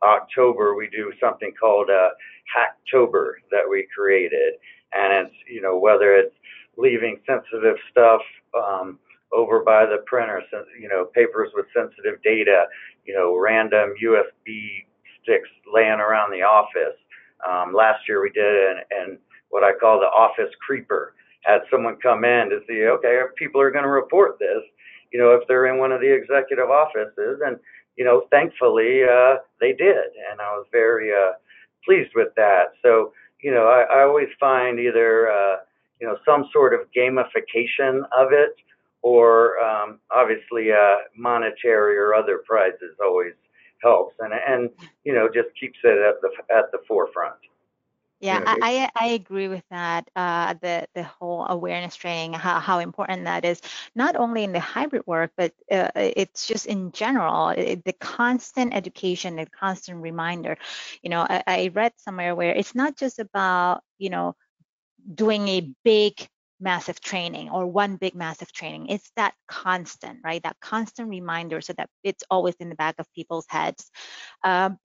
[0.04, 2.10] October, we do something called uh,
[2.56, 4.54] Hacktober that we created.
[4.94, 6.36] And it's, you know, whether it's
[6.78, 8.22] leaving sensitive stuff
[8.56, 9.00] um,
[9.34, 10.44] over by the printer,
[10.80, 12.66] you know, papers with sensitive data,
[13.06, 14.86] you know, random USB
[15.28, 16.96] sticks laying around the office.
[17.48, 19.18] Um, last year we did and and
[19.50, 21.14] what I call the office creeper.
[21.42, 24.64] Had someone come in to see, okay, if people are going to report this,
[25.14, 27.58] you know, if they're in one of the executive offices, and
[27.96, 31.34] you know, thankfully uh, they did, and I was very uh,
[31.86, 32.74] pleased with that.
[32.82, 35.58] So, you know, I, I always find either uh,
[36.02, 38.56] you know some sort of gamification of it,
[39.02, 43.34] or um, obviously uh, monetary or other prizes always
[43.82, 44.70] helps and and
[45.04, 47.38] you know just keeps it at the at the forefront.
[48.20, 50.10] Yeah, Yeah, I, I I agree with that.
[50.16, 53.62] Uh, the the whole awareness training, how how important that is,
[53.96, 57.50] not only in the hybrid work, but uh, it's just in general.
[57.50, 60.58] It, the constant education, the constant reminder.
[61.04, 64.36] You know, I, I read somewhere where it's not just about you know
[65.14, 66.28] doing a big
[66.60, 68.88] massive training or one big massive training.
[68.88, 70.42] It's that constant, right?
[70.44, 73.90] That constant reminder so that it's always in the back of people's heads.
[74.44, 74.78] Um,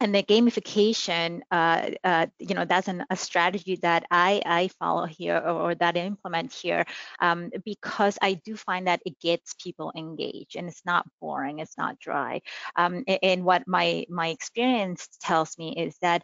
[0.00, 5.06] and the gamification, uh, uh, you know, that's an, a strategy that I, I follow
[5.06, 6.84] here or, or that I implement here
[7.20, 11.78] um, because I do find that it gets people engaged and it's not boring, it's
[11.78, 12.42] not dry.
[12.76, 16.22] Um, and, and what my my experience tells me is that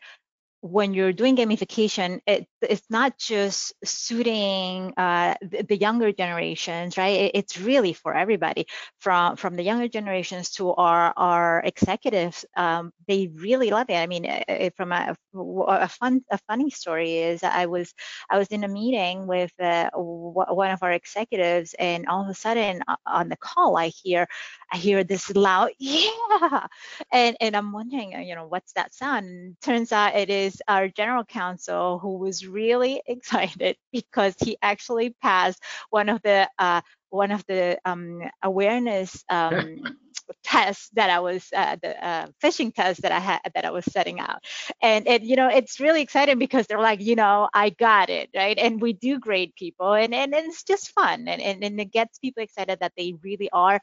[0.62, 7.20] when you're doing gamification, it, it's not just suiting uh, the, the, younger generations, right?
[7.20, 8.66] It, it's really for everybody,
[8.98, 12.44] from from the younger generations to our our executives.
[12.56, 13.96] Um, they really love it.
[13.96, 17.94] I mean, eh, eh, from a, a fun a funny story is I was
[18.28, 22.34] I was in a meeting with uh, one of our executives, and all of a
[22.34, 24.26] sudden uh, on the call, I hear
[24.72, 26.66] I hear this loud yeah,
[27.12, 29.56] and and I'm wondering, you know, what's that sound?
[29.62, 35.14] Turns out it is is our general counsel who was really excited because he actually
[35.22, 39.82] passed one of the uh, one of the um, awareness um,
[40.44, 43.84] tests that I was uh, the uh, phishing test that I had that I was
[43.84, 44.44] setting out,
[44.82, 48.30] and and you know it's really exciting because they're like you know I got it
[48.34, 51.80] right, and we do grade people, and and, and it's just fun, and, and and
[51.80, 53.80] it gets people excited that they really are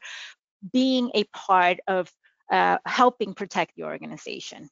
[0.72, 2.10] being a part of
[2.50, 4.68] uh, helping protect the organization.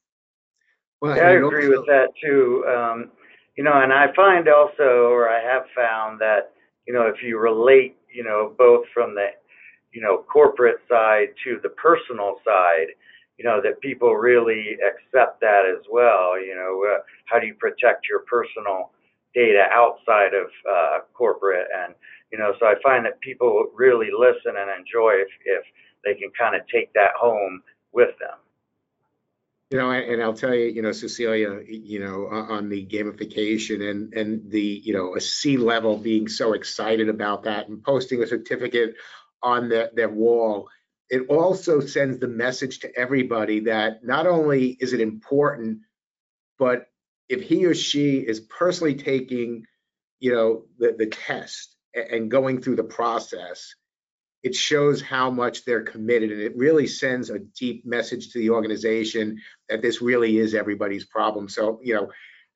[1.01, 2.65] Well, I agree also- with that too.
[2.67, 3.11] Um,
[3.55, 6.51] you know, and I find also, or I have found that,
[6.87, 9.29] you know, if you relate, you know, both from the,
[9.91, 12.87] you know, corporate side to the personal side,
[13.37, 16.39] you know, that people really accept that as well.
[16.39, 18.91] You know, uh, how do you protect your personal
[19.33, 21.67] data outside of uh, corporate?
[21.75, 21.95] And,
[22.31, 25.63] you know, so I find that people really listen and enjoy if, if
[26.03, 28.37] they can kind of take that home with them.
[29.69, 34.13] You know, and I'll tell you, you know, Cecilia, you know, on the gamification and
[34.13, 38.27] and the, you know, a C level being so excited about that and posting a
[38.27, 38.95] certificate
[39.43, 40.69] on their, their wall,
[41.09, 45.79] it also sends the message to everybody that not only is it important,
[46.57, 46.87] but
[47.27, 49.65] if he or she is personally taking,
[50.21, 53.75] you know, the, the test and going through the process,
[54.47, 58.49] it shows how much they're committed and it really sends a deep message to the
[58.49, 61.49] organization that this really is everybody's problem.
[61.49, 62.09] So, you know,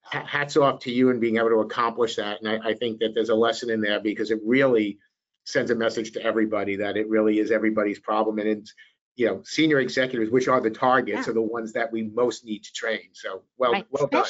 [0.03, 2.41] hats off to you and being able to accomplish that.
[2.41, 4.99] And I, I, think that there's a lesson in there because it really
[5.43, 8.39] sends a message to everybody that it really is everybody's problem.
[8.39, 8.73] And it's,
[9.17, 11.31] you know, senior executives, which are the targets, yeah.
[11.31, 13.09] are the ones that we most need to train.
[13.11, 13.85] So, well, right.
[13.91, 14.23] well done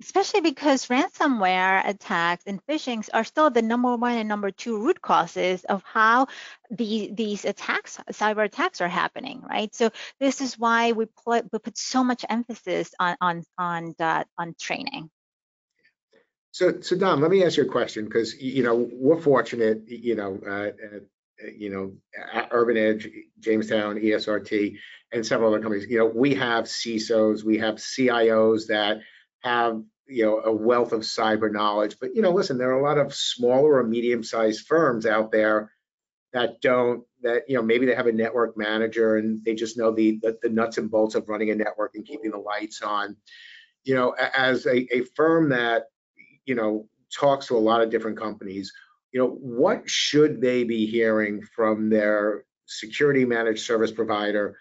[0.00, 5.02] especially because ransomware attacks and phishing are still the number one and number two root
[5.02, 6.26] causes of how
[6.70, 9.74] the, these attacks, cyber attacks are happening, right?
[9.74, 14.24] So this is why we put, we put so much emphasis on, on, on, uh,
[14.36, 15.10] on training.
[16.52, 20.14] So, so Don, let me ask you a question because, you know, we're fortunate, you
[20.14, 20.98] know, uh, uh,
[21.56, 21.92] you know,
[22.50, 23.08] Urban Edge,
[23.38, 24.76] Jamestown, ESRT,
[25.12, 28.98] and several other companies, you know, we have CISOs, we have CIOs that
[29.40, 31.96] have you know a wealth of cyber knowledge.
[32.00, 35.30] But you know listen there are a lot of smaller or medium sized firms out
[35.32, 35.72] there
[36.32, 39.92] that don't that you know maybe they have a network manager and they just know
[39.92, 43.16] the the, the nuts and bolts of running a network and keeping the lights on.
[43.84, 45.84] You know as a, a firm that
[46.44, 48.72] you know talks to a lot of different companies
[49.12, 54.56] you know what should they be hearing from their security managed service provider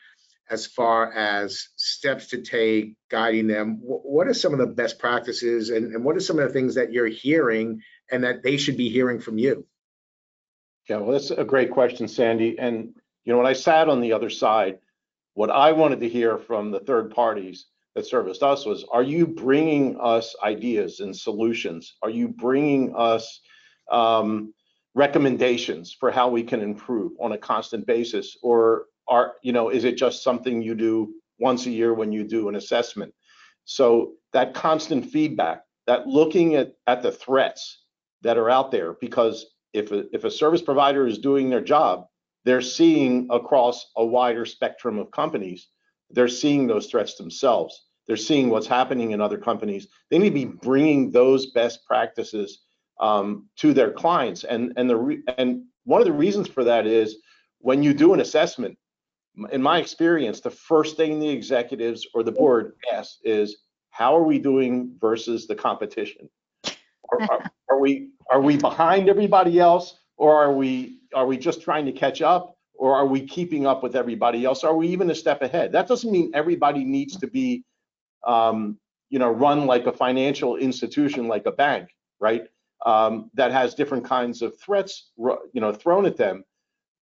[0.49, 3.79] as far as steps to take, guiding them?
[3.81, 6.75] What are some of the best practices and, and what are some of the things
[6.75, 7.81] that you're hearing
[8.11, 9.65] and that they should be hearing from you?
[10.89, 12.57] Yeah, well, that's a great question, Sandy.
[12.57, 12.95] And,
[13.25, 14.79] you know, when I sat on the other side,
[15.33, 19.27] what I wanted to hear from the third parties that serviced us was, are you
[19.27, 21.95] bringing us ideas and solutions?
[22.01, 23.41] Are you bringing us
[23.91, 24.53] um,
[24.95, 28.37] recommendations for how we can improve on a constant basis?
[28.41, 32.23] Or are, you know, is it just something you do once a year when you
[32.23, 33.13] do an assessment?
[33.65, 37.83] So that constant feedback, that looking at, at the threats
[38.21, 42.05] that are out there, because if a, if a service provider is doing their job,
[42.45, 45.67] they're seeing across a wider spectrum of companies,
[46.11, 47.87] they're seeing those threats themselves.
[48.07, 49.87] They're seeing what's happening in other companies.
[50.09, 52.63] They need to be bringing those best practices
[53.01, 54.45] um, to their clients.
[54.45, 57.17] And and the re- and one of the reasons for that is
[57.59, 58.77] when you do an assessment,
[59.51, 63.57] in my experience, the first thing the executives or the board asks is,
[63.91, 66.29] how are we doing versus the competition?
[67.11, 71.61] Are, are, are we are we behind everybody else, or are we are we just
[71.61, 74.63] trying to catch up, or are we keeping up with everybody else?
[74.63, 75.71] Are we even a step ahead?
[75.71, 77.63] That doesn't mean everybody needs to be,
[78.25, 78.77] um,
[79.09, 82.43] you know, run like a financial institution, like a bank, right?
[82.85, 86.43] Um, that has different kinds of threats, you know, thrown at them.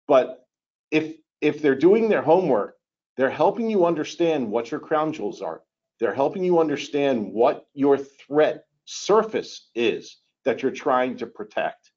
[0.08, 0.46] But
[0.90, 2.78] if if they're doing their homework,
[3.18, 5.62] they're helping you understand what your crown jewels are.
[6.00, 11.92] They're helping you understand what your threat surface is that you're trying to protect.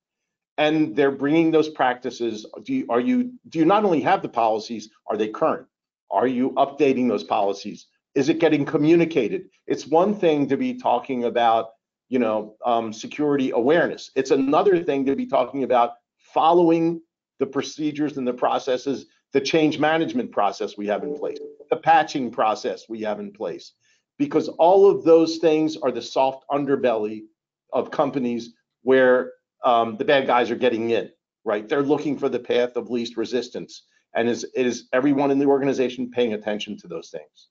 [0.59, 2.47] And they're bringing those practices.
[2.63, 5.67] Do you, are you, do you not only have the policies, are they current?
[6.11, 7.87] Are you updating those policies?
[8.15, 9.49] Is it getting communicated?
[9.67, 11.71] It's one thing to be talking about,
[12.09, 14.11] you know, um, security awareness.
[14.15, 17.01] It's another thing to be talking about following
[17.41, 22.31] the procedures and the processes, the change management process we have in place, the patching
[22.31, 23.73] process we have in place
[24.17, 27.25] because all of those things are the soft underbelly
[27.73, 29.33] of companies where
[29.65, 31.11] um, the bad guys are getting in,
[31.45, 31.69] right?
[31.69, 33.83] They're looking for the path of least resistance.
[34.15, 37.49] And is, is everyone in the organization paying attention to those things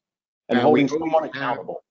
[0.48, 1.84] and Now, holding someone accountable?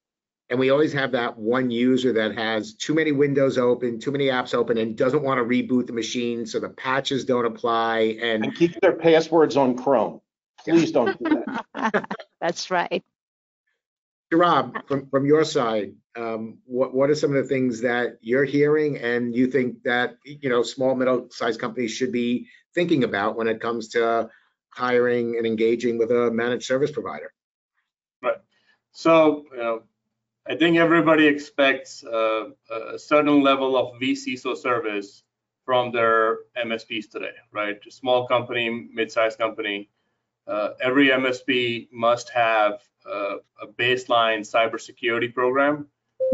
[0.52, 4.26] And we always have that one user that has too many windows open, too many
[4.26, 6.44] apps open and doesn't want to reboot the machine.
[6.44, 10.20] So the patches don't apply and And keep their passwords on Chrome.
[10.58, 11.42] Please don't do
[11.74, 12.18] that.
[12.42, 13.02] That's right.
[14.30, 18.44] Rob, from, from your side, um, what, what are some of the things that you're
[18.44, 23.48] hearing and you think that, you know, small, middle-sized companies should be thinking about when
[23.48, 24.28] it comes to
[24.68, 27.32] hiring and engaging with a managed service provider?
[28.92, 29.82] So, you know,
[30.46, 35.22] I think everybody expects uh, a certain level of vCISO service
[35.64, 37.78] from their MSPs today, right?
[37.86, 39.88] A small company, mid-sized company,
[40.48, 45.86] uh, every MSP must have uh, a baseline cybersecurity program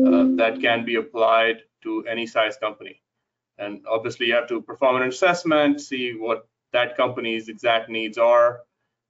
[0.07, 3.03] uh, that can be applied to any size company.
[3.59, 8.61] And obviously, you have to perform an assessment, see what that company's exact needs are,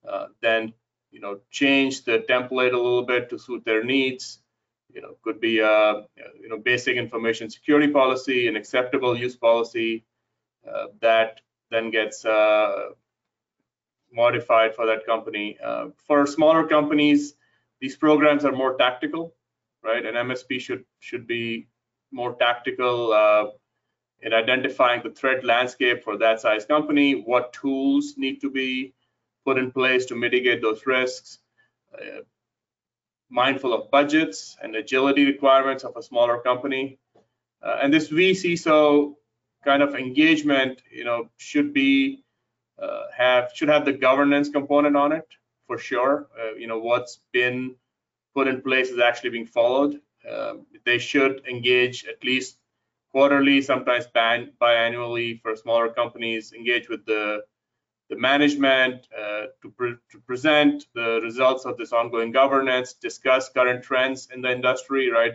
[0.08, 0.72] uh, then
[1.10, 4.40] you know change the template a little bit to suit their needs.
[4.92, 6.04] You know, could be a
[6.40, 10.04] you know basic information security policy, an acceptable use policy
[10.66, 12.90] uh, that then gets uh,
[14.12, 15.58] modified for that company.
[15.62, 17.34] Uh, for smaller companies,
[17.80, 19.34] these programs are more tactical,
[19.84, 20.04] right?
[20.04, 21.68] An MSP should should be
[22.10, 23.46] more tactical uh,
[24.20, 28.94] in identifying the threat landscape for that size company, what tools need to be
[29.44, 31.38] put in place to mitigate those risks,
[31.94, 32.20] uh,
[33.30, 36.98] mindful of budgets and agility requirements of a smaller company.
[37.62, 39.14] Uh, and this vCISO
[39.64, 42.24] kind of engagement, you know, should be
[42.80, 45.26] uh, have should have the governance component on it
[45.66, 46.28] for sure.
[46.38, 47.74] Uh, you know, what's been
[48.34, 50.00] put in place is actually being followed.
[50.30, 52.58] Um, they should engage at least
[53.12, 57.42] quarterly, sometimes bi- biannually for smaller companies, engage with the
[58.08, 63.82] the management uh, to, pre- to present the results of this ongoing governance, discuss current
[63.82, 65.34] trends in the industry, right?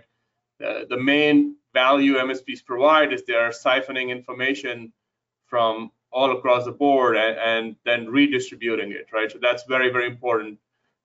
[0.63, 4.91] Uh, the main value MSPs provide is they are siphoning information
[5.45, 9.31] from all across the board and, and then redistributing it, right?
[9.31, 10.59] So that's very, very important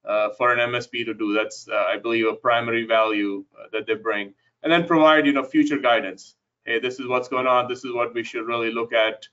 [0.05, 1.33] uh, for an MSP to do.
[1.33, 4.35] That's, uh, I believe, a primary value uh, that they bring.
[4.63, 6.37] And then provide, you know, future guidance.
[6.65, 7.69] Hey, this is what's going on.
[7.69, 9.27] This is what we should really look at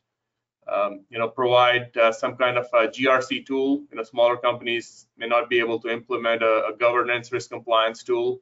[0.71, 3.83] um, you know, provide uh, some kind of GRC tool.
[3.91, 8.03] You know, smaller companies may not be able to implement a, a governance risk compliance
[8.03, 8.41] tool.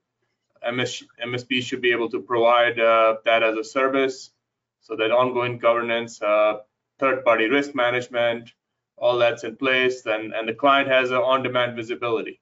[0.71, 4.31] MS, MSP should be able to provide uh, that as a service
[4.79, 6.59] so that ongoing governance, uh,
[6.99, 8.51] third-party risk management,
[8.97, 12.39] all that's in place, and, and the client has an on-demand visibility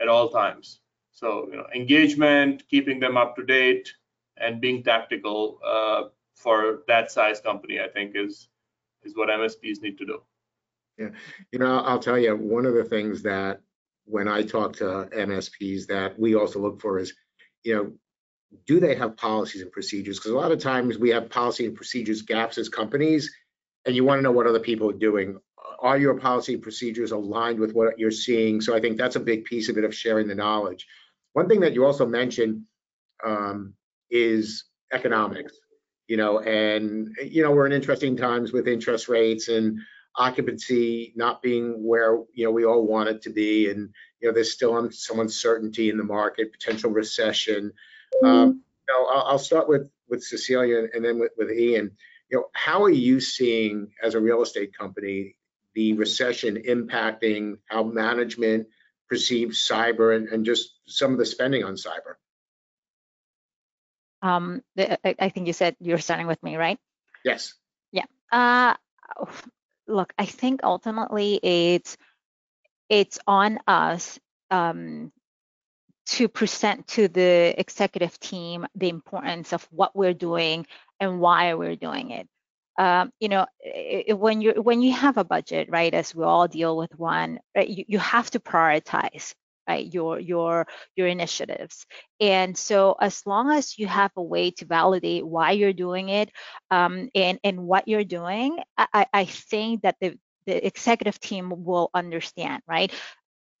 [0.00, 0.80] at all times.
[1.12, 3.92] So, you know, engagement, keeping them up to date,
[4.36, 6.04] and being tactical uh,
[6.34, 8.48] for that size company, I think is
[9.06, 10.22] is what MSPs need to do.
[10.98, 11.10] Yeah,
[11.52, 13.60] you know, I'll tell you, one of the things that
[14.06, 17.12] when I talk to MSPs that we also look for is,
[17.64, 17.92] you know,
[18.66, 20.18] do they have policies and procedures?
[20.18, 23.34] Because a lot of times we have policy and procedures gaps as companies,
[23.84, 25.38] and you want to know what other people are doing.
[25.80, 28.60] Are your policy and procedures aligned with what you're seeing?
[28.60, 30.86] So I think that's a big piece of it of sharing the knowledge.
[31.34, 32.62] One thing that you also mentioned
[33.24, 33.74] um,
[34.10, 35.58] is economics.
[36.08, 39.80] You know, and you know we're in interesting times with interest rates and
[40.14, 43.90] occupancy not being where you know we all want it to be, and
[44.20, 47.72] you know there's still some uncertainty in the market, potential recession.
[48.24, 51.92] Um, you know, I'll, I'll start with with Cecilia and then with, with Ian.
[52.30, 55.36] You know, how are you seeing as a real estate company
[55.74, 58.68] the recession impacting how management
[59.08, 62.16] perceives cyber and, and just some of the spending on cyber?
[64.22, 66.78] Um, the- I, I think you said you're starting with me, right?
[67.24, 67.54] Yes.
[67.92, 68.04] Yeah.
[68.32, 68.74] Uh,
[69.86, 71.96] look, I think ultimately it's
[72.88, 74.18] it's on us
[74.50, 75.12] um,
[76.06, 80.66] to present to the executive team the importance of what we're doing
[81.00, 82.28] and why we're doing it.
[82.78, 86.24] Um, you know, i- i- when you when you have a budget, right, as we
[86.24, 89.34] all deal with one, right, you, you have to prioritize,
[89.68, 91.86] right, your your your initiatives.
[92.20, 96.30] And so as long as you have a way to validate why you're doing it
[96.70, 101.90] um, and and what you're doing, I, I think that the the executive team will
[101.92, 102.92] understand, right?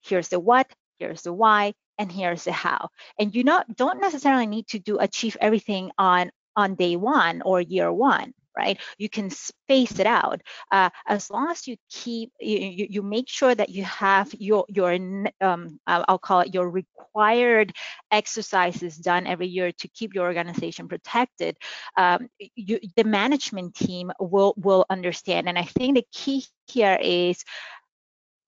[0.02, 2.90] Here's the what, here's the why, and here's the how.
[3.18, 7.60] And you not don't necessarily need to do achieve everything on on day one or
[7.60, 8.80] year one right?
[8.98, 10.40] You can space it out.
[10.70, 14.94] Uh, as long as you keep you, you, make sure that you have your your
[15.40, 17.72] um, I'll call it your required
[18.10, 21.56] exercises done every year to keep your organization protected
[21.96, 25.48] um, you, the management team will will understand.
[25.48, 27.44] And i think the key here is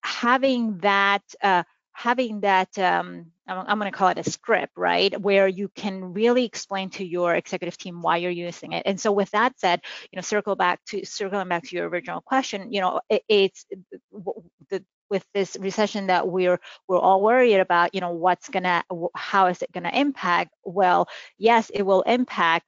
[0.02, 1.64] having that uh,
[1.98, 6.44] having that um, I'm, going to call it a script right where you can really
[6.44, 9.80] explain to your executive team why you're using it and so with that said
[10.12, 13.66] you know circle back to circling back to your original question you know it, it's
[14.70, 18.84] the with this recession that we're we're all worried about you know what's gonna
[19.16, 22.64] how is it gonna impact well yes it will impact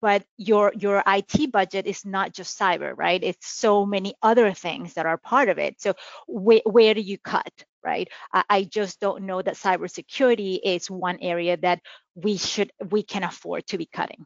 [0.00, 3.22] but your your IT budget is not just cyber, right?
[3.22, 5.80] It's so many other things that are part of it.
[5.80, 5.94] So
[6.26, 7.52] where where do you cut,
[7.84, 8.08] right?
[8.32, 11.80] I, I just don't know that cybersecurity is one area that
[12.14, 14.24] we should we can afford to be cutting.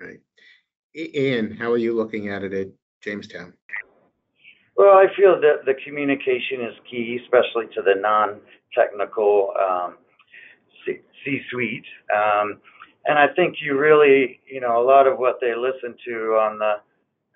[0.00, 0.20] Right.
[0.96, 2.68] Ian, how are you looking at it at
[3.02, 3.54] Jamestown?
[4.76, 9.96] Well, I feel that the communication is key, especially to the non-technical um,
[10.84, 11.86] C- C-suite.
[12.14, 12.60] Um,
[13.06, 16.58] and I think you really, you know, a lot of what they listen to on
[16.58, 16.74] the,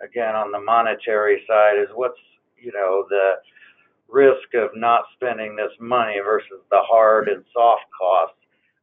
[0.05, 2.19] again, on the monetary side is what's,
[2.61, 3.35] you know, the
[4.09, 8.37] risk of not spending this money versus the hard and soft costs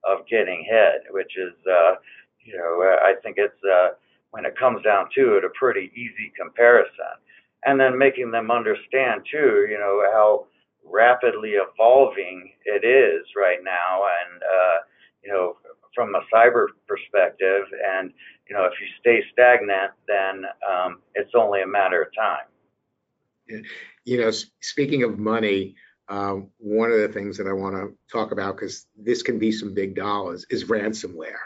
[0.04, 1.96] of getting hit, which is, uh,
[2.44, 3.96] you know, I think it's, uh,
[4.32, 7.18] when it comes down to it, a pretty easy comparison
[7.66, 10.46] and then making them understand too, you know, how
[10.86, 14.78] rapidly evolving it is right now, and uh,
[15.24, 15.58] you know,
[15.94, 17.66] from a cyber perspective,
[17.98, 18.14] and
[18.48, 23.64] you know, if you stay stagnant, then um, it's only a matter of time.
[24.06, 24.32] You know,
[24.62, 25.76] speaking of money,
[26.08, 29.52] um, one of the things that I want to talk about, because this can be
[29.52, 31.46] some big dollars, is ransomware,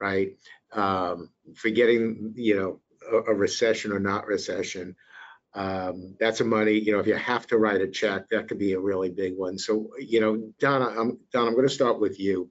[0.00, 0.36] right?
[0.72, 2.80] Um, forgetting, you know,
[3.12, 4.96] a, a recession or not recession.
[5.54, 8.58] Um, that's a money, you know, if you have to write a check, that could
[8.58, 9.58] be a really big one.
[9.58, 12.50] So, you know, Donna, I'm, Donna, I'm going to start with you.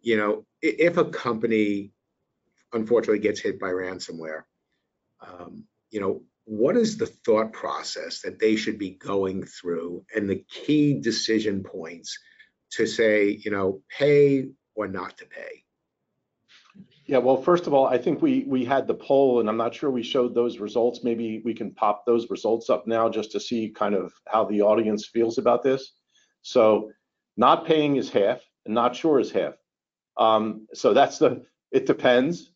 [0.00, 1.92] You know, if a company
[2.72, 4.42] unfortunately gets hit by ransomware,
[5.20, 10.28] um, you know, what is the thought process that they should be going through and
[10.28, 12.18] the key decision points
[12.72, 15.64] to say, you know, pay or not to pay?
[17.06, 19.74] Yeah, well, first of all, I think we we had the poll, and I'm not
[19.74, 21.04] sure we showed those results.
[21.04, 24.62] Maybe we can pop those results up now just to see kind of how the
[24.62, 25.92] audience feels about this.
[26.40, 26.92] So,
[27.36, 29.54] not paying is half, and not sure is half.
[30.16, 32.50] Um, so that's the it depends,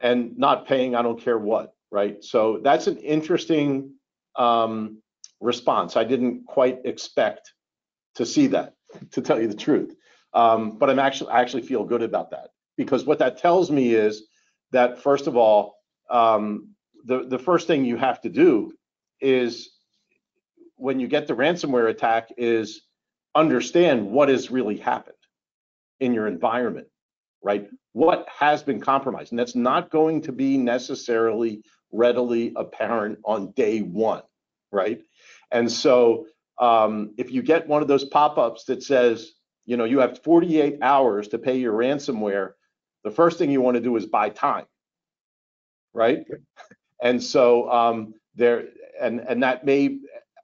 [0.00, 2.22] and not paying, I don't care what, right?
[2.22, 3.94] So that's an interesting
[4.36, 5.00] um,
[5.40, 5.96] response.
[5.96, 7.54] I didn't quite expect
[8.16, 8.74] to see that,
[9.12, 9.96] to tell you the truth.
[10.34, 13.94] Um, but I'm actually I actually feel good about that because what that tells me
[13.94, 14.24] is
[14.72, 15.76] that first of all,
[16.10, 16.74] um,
[17.06, 18.74] the the first thing you have to do
[19.22, 19.70] is
[20.74, 22.82] when you get the ransomware attack is
[23.34, 25.16] understand what has really happened
[26.00, 26.88] in your environment,
[27.42, 27.70] right?
[27.92, 29.32] What has been compromised?
[29.32, 31.62] And that's not going to be necessarily
[31.92, 34.22] readily apparent on day one,
[34.72, 35.00] right?
[35.50, 36.26] And so
[36.58, 39.32] um, if you get one of those pop-ups that says,
[39.66, 42.52] you know, you have 48 hours to pay your ransomware,
[43.04, 44.66] the first thing you want to do is buy time,
[45.92, 46.24] right?
[47.02, 48.68] And so um, there,
[49.00, 49.98] and and that may,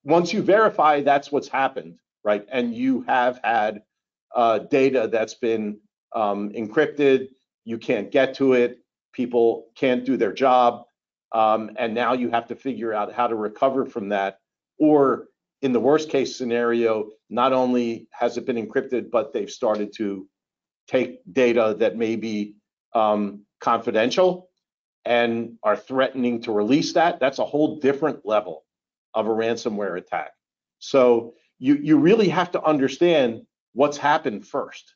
[0.05, 2.47] once you verify that's what's happened, right?
[2.53, 3.83] And you have had
[4.35, 5.79] uh, data that's been
[6.15, 7.29] um, encrypted,
[7.65, 8.79] you can't get to it,
[9.13, 10.85] people can't do their job,
[11.33, 14.39] um, and now you have to figure out how to recover from that.
[14.79, 15.29] Or
[15.63, 20.29] in the worst case scenario, not only has it been encrypted, but they've started to
[20.89, 22.57] take data that may be
[22.95, 24.51] um, confidential
[25.05, 27.21] and are threatening to release that.
[27.21, 28.65] That's a whole different level
[29.15, 30.33] of a ransomware attack.
[30.79, 34.95] So you you really have to understand what's happened first.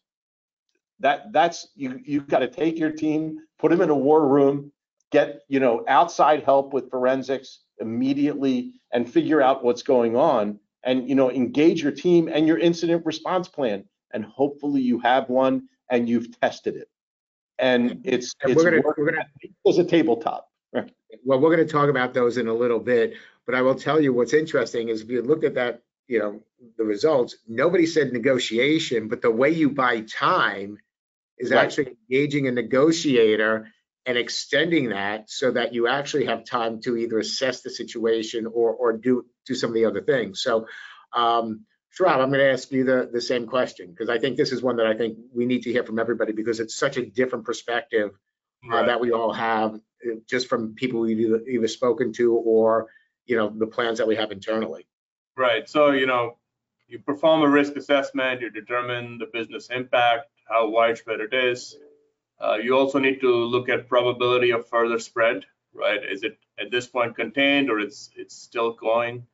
[1.00, 4.72] That that's you you've got to take your team, put them in a war room,
[5.12, 11.08] get you know outside help with forensics immediately, and figure out what's going on, and
[11.08, 15.68] you know engage your team and your incident response plan, and hopefully you have one
[15.90, 16.88] and you've tested it,
[17.58, 19.26] and it's And it's we're gonna, we're gonna,
[19.68, 20.48] as a tabletop.
[20.72, 20.90] Right.
[21.24, 23.14] well, we're gonna talk about those in a little bit,
[23.46, 26.40] but I will tell you what's interesting is if you look at that, you know,
[26.78, 30.78] the results, nobody said negotiation, but the way you buy time
[31.38, 31.64] is Right.
[31.64, 33.68] actually engaging a negotiator
[34.06, 38.72] and extending that so that you actually have time to either assess the situation or,
[38.72, 40.40] or do, do some of the other things.
[40.40, 40.66] So,
[41.12, 41.66] um,
[41.98, 44.62] Shrab, I'm going to ask you the, the same question because I think this is
[44.62, 47.44] one that I think we need to hear from everybody because it's such a different
[47.44, 48.10] perspective
[48.64, 48.86] uh, Right.
[48.86, 52.88] that we all have, uh, just from people we've either, either spoken to or,
[53.24, 54.86] you know, the plans that we have internally.
[55.36, 55.68] Right.
[55.68, 56.36] So, you know,
[56.88, 61.76] you perform a risk assessment, you determine the business impact, how widespread it is.
[62.38, 66.00] Uh, you also need to look at probability of further spread, right?
[66.04, 69.26] Is it at this point contained or it's it's still going?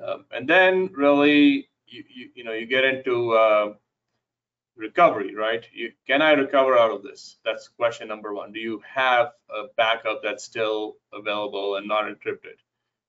[0.00, 3.74] Um, and then really, you, you you know, you get into uh,
[4.76, 5.66] recovery, right?
[5.72, 7.36] You, can I recover out of this?
[7.44, 8.52] That's question number one.
[8.52, 12.58] Do you have a backup that's still available and not encrypted?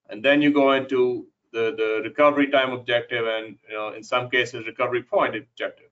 [0.10, 4.30] And then you go into the, the recovery time objective and, you know, in some
[4.30, 5.90] cases, recovery point objective,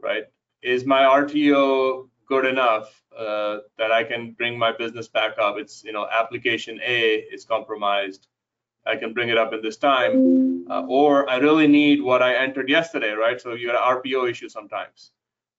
[0.00, 0.24] right?
[0.62, 5.56] Is my RTO good enough uh, that I can bring my business back up?
[5.58, 8.28] It's, you know, application A is compromised.
[8.86, 10.66] I can bring it up in this time.
[10.70, 13.40] Uh, or I really need what I entered yesterday, right?
[13.40, 15.12] So you got an RPO issue sometimes.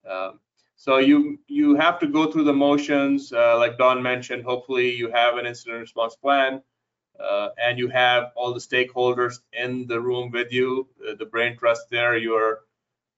[0.09, 0.39] Um,
[0.75, 4.43] so you you have to go through the motions, uh, like Don mentioned.
[4.43, 6.61] Hopefully, you have an incident response plan,
[7.19, 10.87] uh, and you have all the stakeholders in the room with you.
[11.07, 12.17] Uh, the brain trust there.
[12.17, 12.61] You're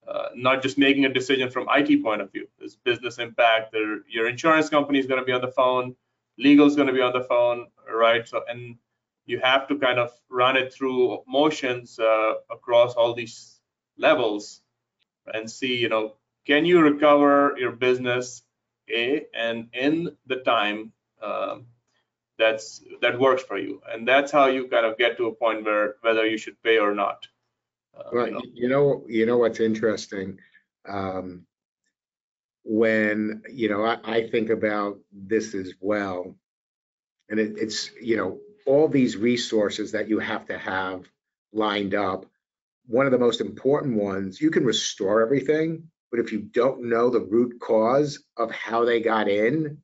[0.07, 2.47] uh, not just making a decision from IT point of view.
[2.59, 3.71] There's business impact.
[3.71, 5.95] There, your insurance company is going to be on the phone.
[6.37, 8.27] Legal is going to be on the phone, right?
[8.27, 8.77] So and
[9.25, 13.59] you have to kind of run it through motions uh, across all these
[13.97, 14.61] levels
[15.33, 16.13] and see, you know,
[16.45, 18.43] can you recover your business
[18.89, 20.91] A and in the time
[21.21, 21.65] um,
[22.37, 25.63] that's that works for you, and that's how you kind of get to a point
[25.63, 27.27] where whether you should pay or not.
[27.97, 28.41] Uh, Well, you know.
[28.53, 30.39] you know, you know what's interesting?
[30.87, 31.45] Um,
[32.63, 36.35] when, you know, I, I think about this as well.
[37.29, 41.05] And it, it's, you know, all these resources that you have to have
[41.53, 42.25] lined up.
[42.87, 47.09] One of the most important ones, you can restore everything, but if you don't know
[47.09, 49.79] the root cause of how they got in,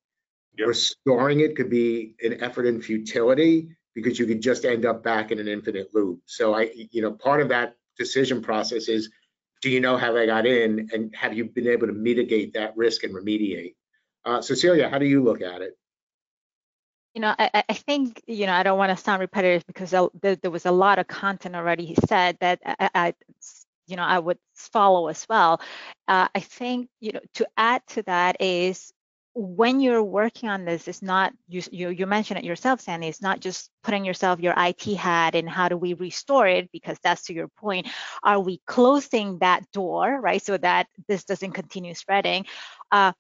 [0.58, 0.68] Yep.
[0.68, 5.32] restoring it could be an effort in futility because you could just end up back
[5.32, 6.22] in an infinite loop.
[6.26, 9.10] So I, you know, part of that decision process is,
[9.62, 12.76] do you know how they got in and have you been able to mitigate that
[12.76, 13.76] risk and remediate?
[14.26, 15.78] Uh, Cecilia, how do you look at it?
[17.14, 19.92] You know, I, I- think, you know, I don't want to sound repetitive because
[20.22, 23.14] there, there was a lot of content already he said that I- I,
[23.88, 25.62] you know, I would follow as well.
[26.08, 28.94] Uh, I think, you know, to add to that is
[29.34, 33.22] when you're working on this, it's not, you, you, you mentioned it yourself, Sandy, it's
[33.22, 36.70] not just putting yourself your IT hat and how do we restore it?
[36.72, 37.88] Because that's to your point.
[38.24, 40.42] Are we closing that door, right?
[40.42, 42.46] So that this doesn't continue spreading.
[42.92, 43.14] Uh,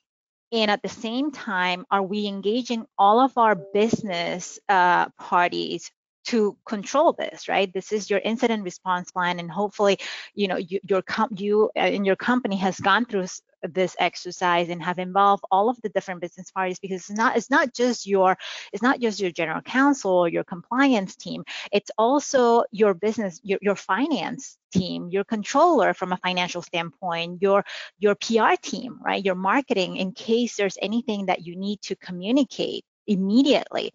[0.51, 5.89] and at the same time, are we engaging all of our business uh, parties
[6.25, 7.73] to control this, right?
[7.73, 9.97] This is your incident response plan, and hopefully,
[10.35, 13.27] you know, you, your com- you uh, in your company has gone through
[13.63, 17.49] this exercise and have involved all of the different business parties because it's not it's
[17.49, 18.37] not just your
[18.73, 21.43] it's not just your general counsel or your compliance team.
[21.71, 27.63] It's also your business your, your finance team your controller from a financial standpoint your
[27.99, 29.23] your pr team right?
[29.23, 33.93] Your marketing in case there's anything that you need to communicate immediately.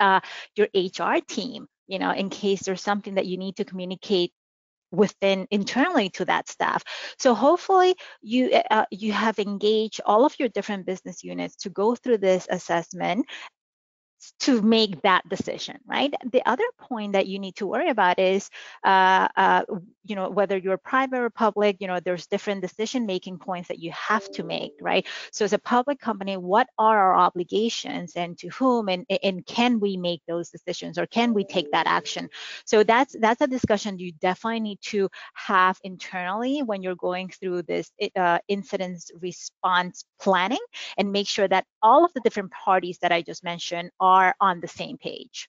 [0.00, 0.20] Uh,
[0.54, 4.32] your hr team you know in case there's something that you need to communicate
[4.90, 6.82] within internally to that staff.
[7.18, 11.94] So hopefully you uh, you have engaged all of your different business units to go
[11.94, 13.26] through this assessment
[14.40, 16.12] to make that decision, right?
[16.32, 18.50] The other point that you need to worry about is,
[18.84, 19.62] uh, uh,
[20.04, 23.92] you know, whether you're private or public, you know, there's different decision-making points that you
[23.92, 25.06] have to make, right?
[25.32, 29.80] So as a public company, what are our obligations and to whom, and, and can
[29.80, 32.28] we make those decisions or can we take that action?
[32.64, 37.62] So that's that's a discussion you definitely need to have internally when you're going through
[37.62, 40.64] this uh, incident response planning
[40.96, 44.07] and make sure that all of the different parties that I just mentioned are
[44.40, 45.48] on the same page.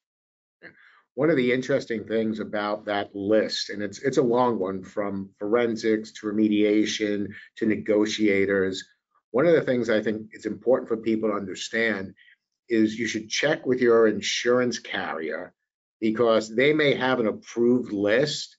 [1.16, 5.30] One of the interesting things about that list, and it's it's a long one from
[5.38, 8.88] forensics to remediation to negotiators.
[9.32, 12.14] One of the things I think is important for people to understand
[12.70, 15.53] is you should check with your insurance carrier
[15.99, 18.57] because they may have an approved list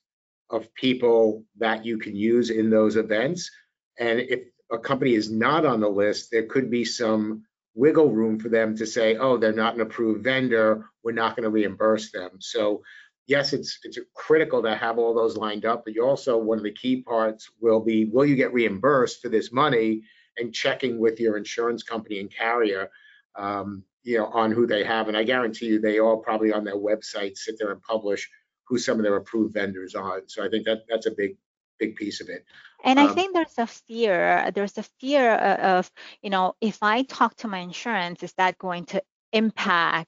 [0.49, 3.49] of people that you can use in those events.
[3.97, 4.41] And if
[4.71, 7.43] a company is not on the list, there could be some
[7.73, 11.43] wiggle room for them to say, oh, they're not an approved vendor, we're not going
[11.43, 12.31] to reimburse them.
[12.39, 12.83] So
[13.27, 16.63] yes, it's it's critical to have all those lined up, but you also one of
[16.63, 20.03] the key parts will be will you get reimbursed for this money
[20.37, 22.89] and checking with your insurance company and carrier,
[23.35, 25.07] um, you know, on who they have.
[25.07, 28.29] And I guarantee you, they all probably on their website sit there and publish
[28.65, 30.21] who some of their approved vendors are.
[30.27, 31.37] So I think that that's a big
[31.81, 32.45] big piece of it.
[32.83, 37.03] And I um, think there's a fear, there's a fear of, you know, if I
[37.03, 39.03] talk to my insurance, is that going to
[39.33, 40.07] impact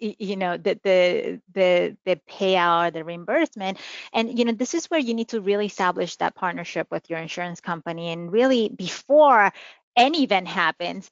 [0.00, 3.78] you know the the the the payout or the reimbursement
[4.12, 7.20] and you know this is where you need to really establish that partnership with your
[7.20, 9.52] insurance company and really before
[9.94, 11.08] any event happens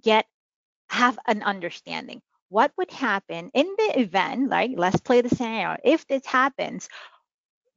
[0.00, 0.24] get
[0.88, 6.06] have an understanding what would happen in the event like let's play the scenario if
[6.06, 6.88] this happens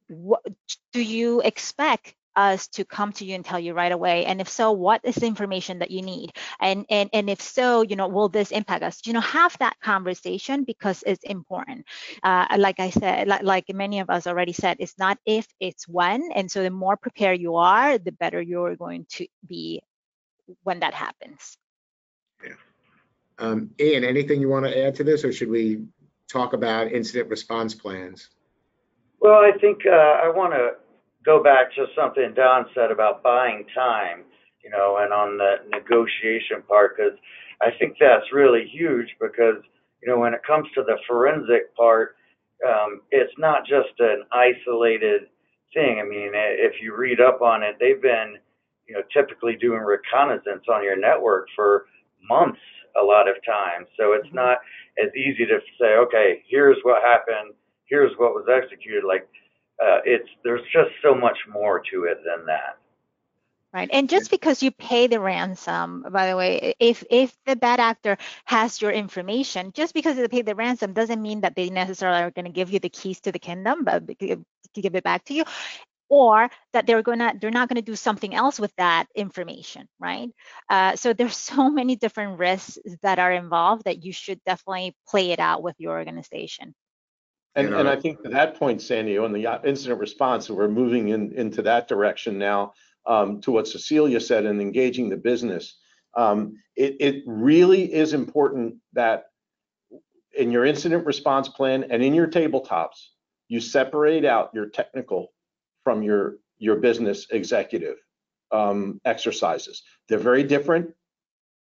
[0.08, 0.42] what
[0.94, 4.26] do you expect us to come to you and tell you right away?
[4.26, 6.32] And if so what is the information that you need?
[6.60, 9.02] And and and if so you know will this impact us?
[9.06, 11.86] You know have that conversation because it's important.
[12.24, 15.88] Uh, like i said like, like many of us already said it's not if it's
[15.88, 16.32] when.
[16.34, 19.82] And so the more prepared you are the better you're going to be
[20.64, 21.58] when that happens.
[22.44, 22.54] Yeah.
[23.38, 25.84] Um, ian anything you want to add to this or should we
[26.28, 28.30] talk about incident response plans
[29.22, 30.72] well i think uh, i want to
[31.26, 34.24] go back to something Don said about buying time,
[34.64, 37.18] you know, and on the negotiation part, because
[37.62, 39.62] I think that's really huge because,
[40.02, 42.16] you know, when it comes to the forensic part,
[42.66, 45.24] um, it's not just an isolated
[45.74, 46.00] thing.
[46.00, 48.38] I mean, if you read up on it, they've been,
[48.88, 51.88] you know, typically doing reconnaissance on your network for
[52.30, 52.62] months
[53.02, 53.88] a lot of times.
[53.98, 54.36] So it's mm-hmm.
[54.36, 54.58] not
[55.04, 57.54] as easy to say, okay, here's what happened,
[57.86, 59.04] here's what was executed.
[59.06, 59.28] Like
[59.82, 62.78] uh, it's there's just so much more to it than that.
[63.74, 63.90] Right.
[63.92, 68.18] And just because you pay the ransom, by the way, if if the bad actor
[68.46, 72.32] has your information, just because they pay the ransom doesn't mean that they necessarily are
[72.32, 74.46] going to give you the keys to the kingdom, but give
[74.96, 75.44] it back to you,
[76.08, 80.30] or that they're gonna they're not going to do something else with that information, right?
[80.70, 85.32] Uh, so there's so many different risks that are involved that you should definitely play
[85.32, 86.74] it out with your organization.
[87.56, 91.32] And, and I think to that point, Sandy, on the incident response, we're moving in,
[91.34, 92.74] into that direction now
[93.06, 95.78] um, to what Cecilia said and engaging the business.
[96.18, 99.26] Um, it, it really is important that
[100.38, 103.08] in your incident response plan and in your tabletops,
[103.48, 105.32] you separate out your technical
[105.84, 107.98] from your, your business executive
[108.52, 109.84] um, exercises.
[110.10, 110.94] They're very different.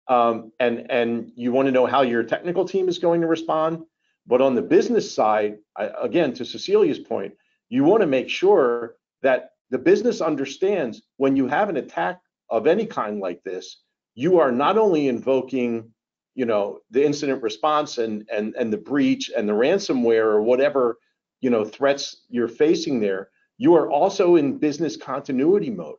[0.08, 3.84] Um, and, and you want to know how your technical team is going to respond
[4.26, 7.34] but on the business side, I, again, to Cecilia's point,
[7.70, 12.20] you want to make sure that the business understands when you have an attack
[12.50, 13.82] of any kind like this,
[14.16, 15.92] you are not only invoking,
[16.36, 20.98] you know, the incident response and and and the breach and the ransomware or whatever,
[21.42, 25.96] you know, threats you're facing there, you are also in business continuity mode.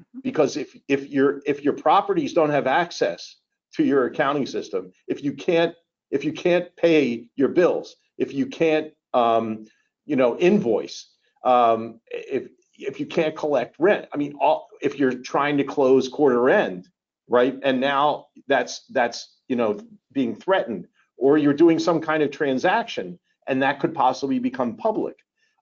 [0.00, 0.20] Mm-hmm.
[0.22, 3.36] Because if if your if your properties don't have access
[3.74, 5.74] to your accounting system, if you can't
[6.10, 9.66] if you can't pay your bills, if you can't, um,
[10.06, 11.10] you know, invoice,
[11.44, 16.08] um, if if you can't collect rent, I mean, all, if you're trying to close
[16.08, 16.88] quarter end,
[17.28, 17.56] right?
[17.62, 19.78] And now that's, that's, you know,
[20.12, 25.16] being threatened, or you're doing some kind of transaction and that could possibly become public.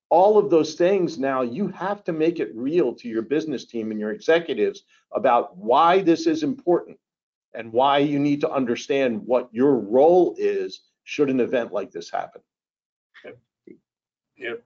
[0.08, 3.90] All of those things now, you have to make it real to your business team
[3.90, 4.82] and your executives
[5.12, 6.98] about why this is important
[7.54, 12.10] and why you need to understand what your role is should an event like this
[12.10, 12.42] happen.
[14.36, 14.62] Yep.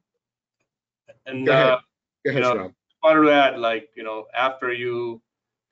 [1.27, 1.67] And Go ahead.
[1.67, 1.79] uh,
[2.25, 2.73] Go ahead, you know, Rob.
[3.03, 5.21] wanted to add, like, you know, after you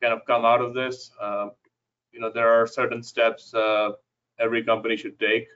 [0.03, 1.49] kind of come out of this, uh,
[2.13, 3.93] you know, there are certain steps uh,
[4.39, 5.49] every company should take.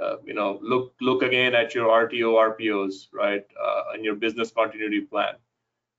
[0.00, 4.50] Uh, you know, look look again at your RTO, RPOs, right, uh, and your business
[4.50, 5.34] continuity plan.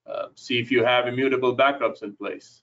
[0.08, 2.62] Uh, see if you have immutable backups in place,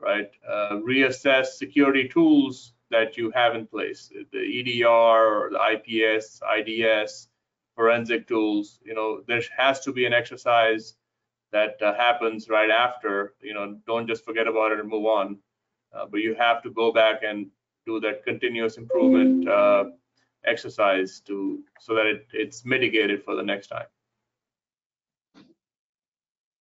[0.00, 0.30] right?
[0.48, 7.28] Uh, reassess security tools that you have in place, the EDR, the IPS, IDS,
[7.76, 8.80] forensic tools.
[8.84, 10.94] You know, there has to be an exercise
[11.52, 13.34] that uh, happens right after.
[13.40, 15.38] You know, don't just forget about it and move on.
[15.92, 17.46] Uh, but you have to go back and
[17.86, 19.84] do that continuous improvement uh,
[20.44, 23.86] exercise to so that it, it's mitigated for the next time.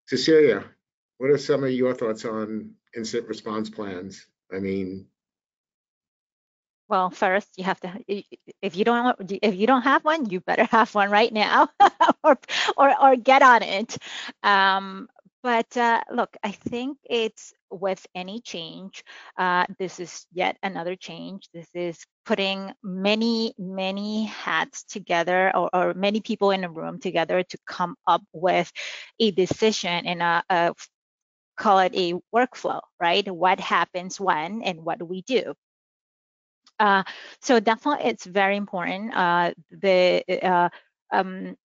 [0.07, 0.63] Cecilia,
[1.17, 4.25] what are some of your thoughts on incident response plans?
[4.53, 5.07] I mean,
[6.89, 7.99] Well, first you have to,
[8.61, 11.69] if you don't, if you don't have one, you better have one right now
[12.23, 12.37] or,
[12.77, 13.97] or, or get on it.
[14.43, 15.09] Um,
[15.43, 19.03] but uh, look, I think it's with any change,
[19.37, 21.47] uh, this is yet another change.
[21.53, 27.43] This is putting many, many hats together or, or many people in a room together
[27.43, 28.71] to come up with
[29.19, 30.73] a decision and a, a
[31.57, 33.27] call it a workflow, right?
[33.29, 35.53] What happens when and what do we do?
[36.79, 37.03] Uh,
[37.41, 39.13] so definitely it's very important.
[39.15, 40.69] Uh, the uh,
[41.11, 41.55] um,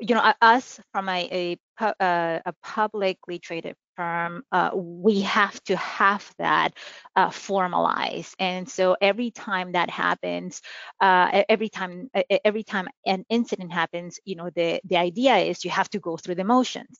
[0.00, 5.76] you know us from a a, uh, a publicly traded firm, uh, we have to
[5.76, 6.72] have that
[7.14, 8.34] uh, formalized.
[8.38, 10.60] And so every time that happens,
[11.00, 12.10] every time
[12.44, 16.16] every time an incident happens, you know the the idea is you have to go
[16.16, 16.98] through the motions.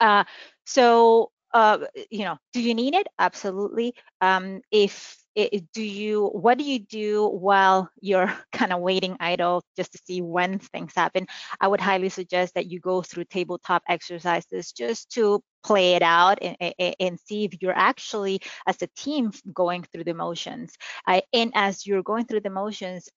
[0.00, 0.24] Uh,
[0.66, 1.78] so uh,
[2.10, 3.06] you know, do you need it?
[3.18, 3.94] Absolutely.
[4.20, 9.62] Um, if it, do you, what do you do while you're kind of waiting idle
[9.76, 11.26] just to see when things happen?
[11.60, 16.38] I would highly suggest that you go through tabletop exercises just to play it out
[16.42, 20.74] and, and, see if you're actually, as a team, going through the motions.
[21.06, 23.08] Uh, and as you're going through the motions,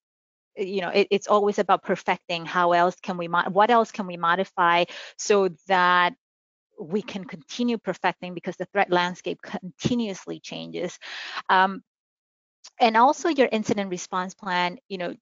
[0.56, 4.18] you know it, it's always about perfecting how else can we what else can we
[4.18, 4.84] modify
[5.16, 6.12] so that
[6.80, 10.98] we can continue perfecting because the threat landscape continuously changes.
[11.48, 11.82] Um,
[12.80, 15.14] and also your incident response plan you know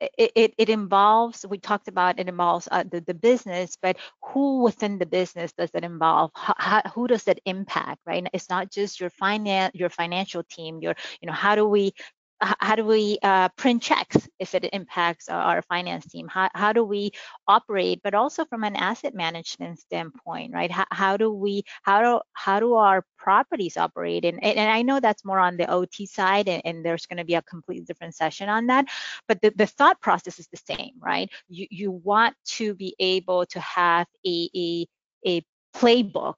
[0.00, 4.62] it, it, it involves we talked about it involves uh, the, the business but who
[4.62, 6.30] within the business does it involve?
[6.34, 8.26] How, how, who does it impact right?
[8.32, 11.92] It's not just your finance your financial team your you know how do we
[12.40, 16.26] how do we uh, print checks if it impacts our, finance team?
[16.26, 17.12] How, how do we
[17.46, 20.70] operate, but also from an asset management standpoint, right?
[20.70, 24.24] How, how do we how do how do our properties operate?
[24.24, 27.24] And and, I know that's more on the OT side, and, and there's going to
[27.24, 28.86] be a completely different session on that.
[29.28, 31.30] But the, the thought process is the same, right?
[31.48, 34.86] You you want to be able to have a a,
[35.26, 35.44] a
[35.76, 36.34] playbook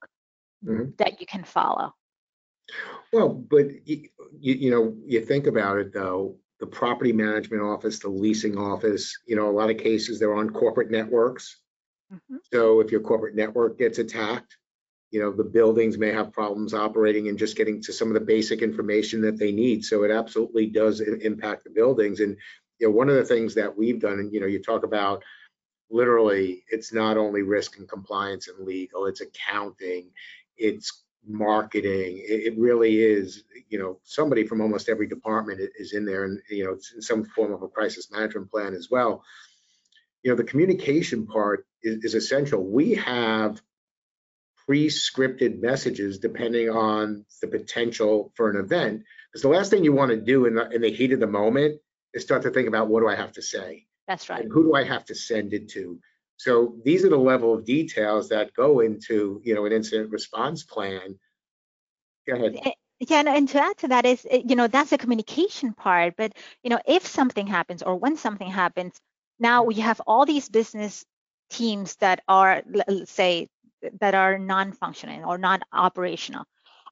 [0.64, 0.96] Mhm.
[0.98, 1.92] that you can follow.
[3.12, 4.08] Well, but you,
[4.40, 9.36] you know, you think about it though, the property management office, the leasing office, you
[9.36, 11.60] know, a lot of cases they're on corporate networks.
[12.12, 12.40] Mhm.
[12.52, 14.56] So if your corporate network gets attacked,
[15.10, 18.20] you know, the buildings may have problems operating and just getting to some of the
[18.20, 19.84] basic information that they need.
[19.84, 22.20] So it absolutely does i- impact the buildings.
[22.20, 22.38] And,
[22.80, 25.24] you know, one of the things that we've done, and, you know, you talk about
[25.90, 30.12] literally, it's not only risk and compliance and legal, it's accounting,
[30.56, 32.18] it's marketing.
[32.18, 36.40] It, it really is, you know, somebody from almost every department is in there and,
[36.50, 39.22] you know, it's in some form of a crisis management plan as well.
[40.22, 42.64] You know, the communication part is, is essential.
[42.64, 43.60] We have
[44.66, 49.02] pre-scripted messages depending on the potential for an event.
[49.30, 51.26] Because the last thing you want to do in the, in the heat of the
[51.26, 51.80] moment
[52.14, 53.86] is start to think about what do I have to say?
[54.06, 54.42] That's right.
[54.42, 55.98] And who do I have to send it to?
[56.42, 60.64] So these are the level of details that go into, you know, an incident response
[60.64, 61.16] plan.
[62.26, 62.58] Go ahead.
[62.64, 62.72] Eh,
[63.08, 66.14] Yeah, and, to add to that is, eh, you know, that's the communication part.
[66.16, 66.32] But
[66.64, 68.94] you know, if something happens or when something happens,
[69.38, 71.04] now we have all these business
[71.50, 72.62] teams that are,
[73.04, 73.46] say,
[74.00, 76.44] that are non-functioning or non-operational.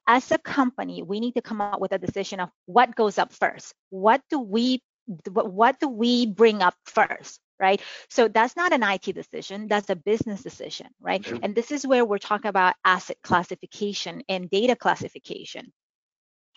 [0.07, 3.31] As a company, we need to come up with a decision of what goes up
[3.33, 3.73] first.
[3.89, 4.79] What do we,
[5.27, 7.81] what do we bring up first, right?
[8.09, 11.25] So that's not an IT decision, that's a business decision, right?
[11.43, 15.71] And this is where we're talking about asset classification and data classification.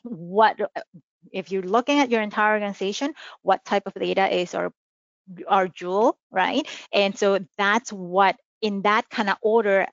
[0.03, 0.59] What
[1.33, 4.73] if you're looking at your entire organization, what type of data is our
[5.49, 6.67] our jewel, right?
[6.93, 9.87] And so that's what in that kind of order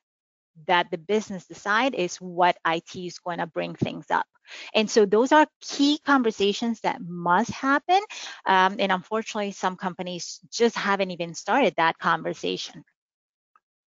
[0.67, 4.25] that the business decide is what IT is going to bring things up.
[4.73, 8.01] And so those are key conversations that must happen.
[8.45, 12.83] Um, and unfortunately, some companies just haven't even started that conversation.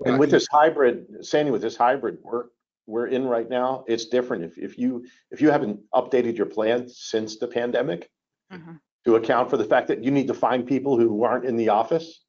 [0.05, 2.51] And with this hybrid, Sandy, with this hybrid work
[2.87, 4.45] we're in right now, it's different.
[4.45, 8.11] If, if you, if you haven't updated your plan since the pandemic
[8.53, 8.79] Mhm.
[9.07, 11.71] to account for the fact that you need to find people who aren't in the
[11.71, 12.23] office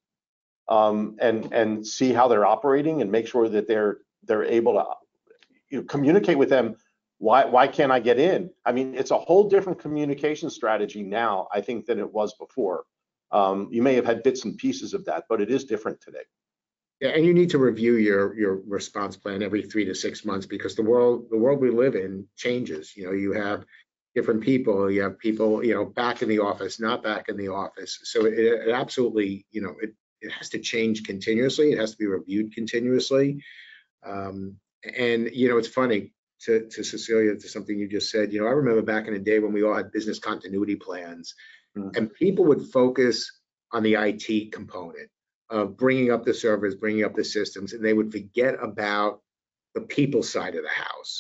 [0.70, 4.86] um, and, and see how they're operating and make sure that they're, they're able to,
[5.70, 6.76] you know, communicate with them.
[7.18, 8.50] Why, why can't I get in?
[8.66, 12.84] I mean, it's a whole different communication strategy now, I think, than it was before.
[13.32, 16.26] Um, you may have had bits and pieces of that, but it is different today.
[17.02, 20.46] Yeah, and you need to review your, your response plan every three to six months
[20.46, 22.96] because the world, the world we live in changes.
[22.96, 23.66] You know, you have
[24.14, 27.50] different people, you have people, you know, back in the office, not back in the
[27.50, 28.00] office.
[28.04, 31.74] So it, it absolutely, you know, it, it has to change continuously.
[31.74, 33.44] It has to be reviewed continuously.
[34.06, 34.58] Um,
[34.98, 38.48] and, you know, it's funny to, to Cecilia, to something you just said, you know,
[38.48, 41.34] I remember back in the day when we all had business continuity plans
[41.78, 41.96] Mhm.
[41.98, 43.32] and people would focus
[43.72, 45.10] on the IT component
[45.50, 49.22] of bringing up the servers, bringing up the systems, and they would forget about
[49.74, 51.20] the people side of the house,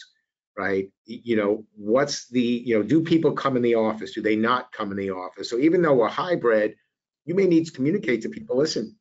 [0.57, 0.89] right?
[1.05, 4.13] You know, what's the, you know, do people come in the office?
[4.13, 5.49] Do they not come in the office?
[5.49, 6.75] So even though we're hybrid,
[7.25, 8.95] you may need to communicate to people, listen,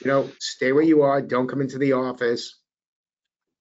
[0.00, 2.60] you know, stay where you are, don't come into the office,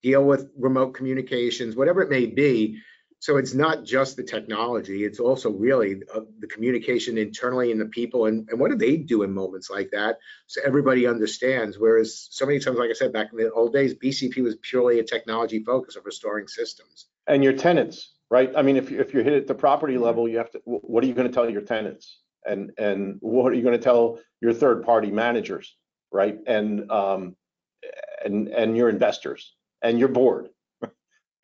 [0.08, 2.80] deal with remote communications, whatever it may be.
[3.20, 7.88] So it's not just the technology, it's also really uh, the communication internally in the
[8.00, 10.20] people and, and what do they do in moments like that?
[10.46, 13.96] So everybody understands, whereas so many times, like I said, back in the old days,
[13.96, 17.08] BCP was purely a technology focus of restoring systems.
[17.26, 18.52] And your tenants, right?
[18.56, 21.04] I mean, if, you- if you're hit at the property level, you have to, what
[21.04, 22.22] are you going to tell your tenants?
[22.46, 25.76] And, and what are you going to tell your third party managers,
[26.12, 26.38] right?
[26.46, 27.36] And, um,
[28.24, 30.50] and, and your investors and your board.
[30.82, 30.92] And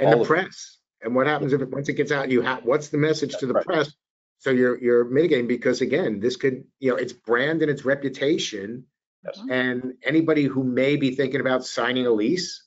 [0.09, 0.27] All the of it.
[0.27, 0.77] press.
[1.01, 3.45] And what happens if, it once it gets out, you have, what's the message to
[3.45, 3.65] the Right.
[3.65, 3.93] press?
[4.39, 8.85] So you're, you're mitigating because again, this could, you know, it's brand and its reputation.
[9.23, 9.39] Yes.
[9.49, 12.63] And anybody who may be thinking about signing a lease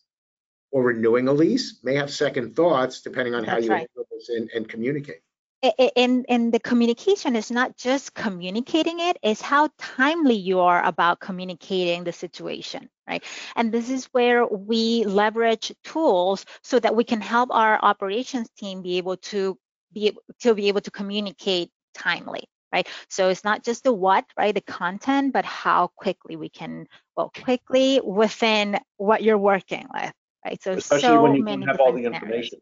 [0.71, 3.79] or renewing a lease may have second thoughts depending on how That's you right.
[3.95, 5.21] handle this and, and communicate.
[5.62, 10.61] A- a- and and the communication is not just communicating it it's how timely you
[10.61, 13.24] are about communicating the situation right
[13.57, 18.82] and this is where we leverage tools so that we can help our operations team
[18.82, 19.59] be able to
[19.92, 24.24] be able to be able to communicate timely right so it's not just the what
[24.36, 26.86] right the content but how quickly we can
[27.16, 30.12] well quickly within what you're working with
[30.44, 32.52] right so Especially so when you many don't have all the different scenarios.
[32.52, 32.59] information.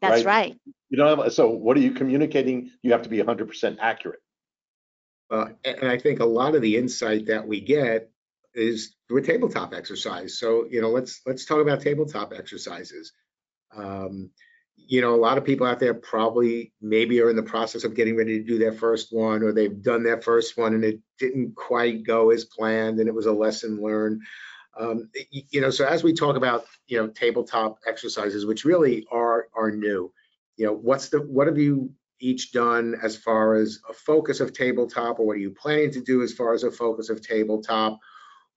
[0.00, 0.50] that's right?
[0.50, 0.60] right
[0.90, 2.70] You don't have, so what are you communicating?
[2.82, 4.20] You have to be hundred percent accurate.
[5.30, 8.10] Uh, and and I think a lot of the insight that we get
[8.54, 10.38] is through a tabletop exercise.
[10.38, 13.12] So, you know, let's, let's talk about tabletop exercises.
[13.74, 14.30] Um,
[14.76, 17.94] you know, a lot of people out there probably maybe are in the process of
[17.94, 21.00] getting ready to do their first one, or they've done their first one and it
[21.18, 24.22] didn't quite go as planned and it was a lesson learned.
[24.78, 29.48] Um, you know, so as we talk about, you know, tabletop exercises, which really are,
[29.54, 30.12] are new,
[30.56, 34.52] you know, what's the, what have you each done as far as a focus of
[34.52, 37.98] tabletop, or what are you planning to do as far as a focus of tabletop?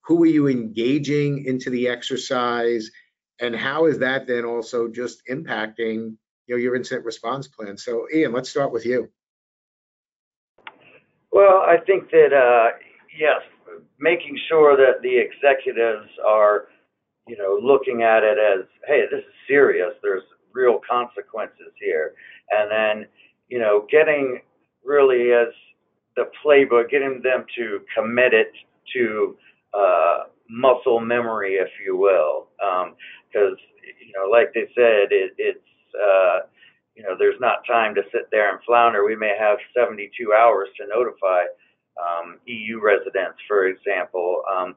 [0.06, 2.92] Who are you engaging into the exercise?
[3.40, 6.16] And how is that then also just impacting,
[6.48, 7.78] you know, your incident response plan?
[7.78, 9.10] So Ian, let's start with you.
[11.32, 12.78] Well, I think that, uh,
[13.18, 13.42] yes,
[14.00, 16.68] making sure that the executives are,
[17.28, 19.94] you know, looking at it as, hey, this is serious.
[20.04, 20.24] There's
[20.54, 22.14] real consequences here.
[22.52, 23.08] And then,
[23.48, 24.42] you know, getting
[24.84, 25.48] really as
[26.16, 28.52] the playbook, getting them to commit it
[28.94, 29.36] to
[29.74, 32.48] uh, muscle memory, if you will.
[32.58, 35.60] Because, you know, like they said, it, it's,
[35.96, 36.48] uh,
[36.96, 39.04] you know, there's not time to sit there and flounder.
[39.06, 41.46] We may have 72 hours to notify
[41.98, 44.44] um, EU residents, for example.
[44.52, 44.76] Um,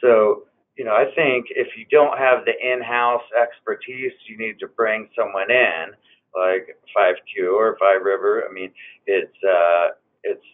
[0.00, 0.44] so,
[0.76, 5.08] you know, I think if you don't have the in-house expertise, you need to bring
[5.16, 5.92] someone in,
[6.34, 8.44] like 5Q or Five River.
[8.48, 8.72] I mean,
[9.06, 10.44] it's uh, it's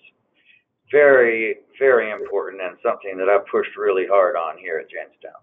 [0.91, 5.41] very, very important and something that I've pushed really hard on here at Jamestown.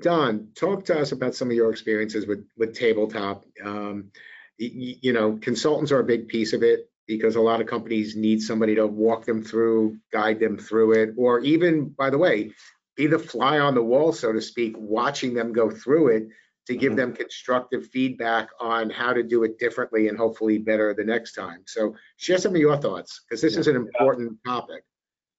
[0.00, 3.44] Don, talk to us about some of your experiences with, with tabletop.
[3.64, 4.10] Um,
[4.58, 6.88] y- y- you know, consultants are a big piece of it.
[7.06, 11.10] because a lot of companies need somebody to walk them through, guide them through it,
[11.18, 12.50] or even, by the way,
[12.96, 16.28] be the fly on the wall, so to speak, watching them go through it
[16.66, 16.96] to give Mhm.
[16.96, 21.62] them constructive feedback on how to do it differently and hopefully better the next time.
[21.66, 24.84] So share some of your thoughts, because this is an important topic.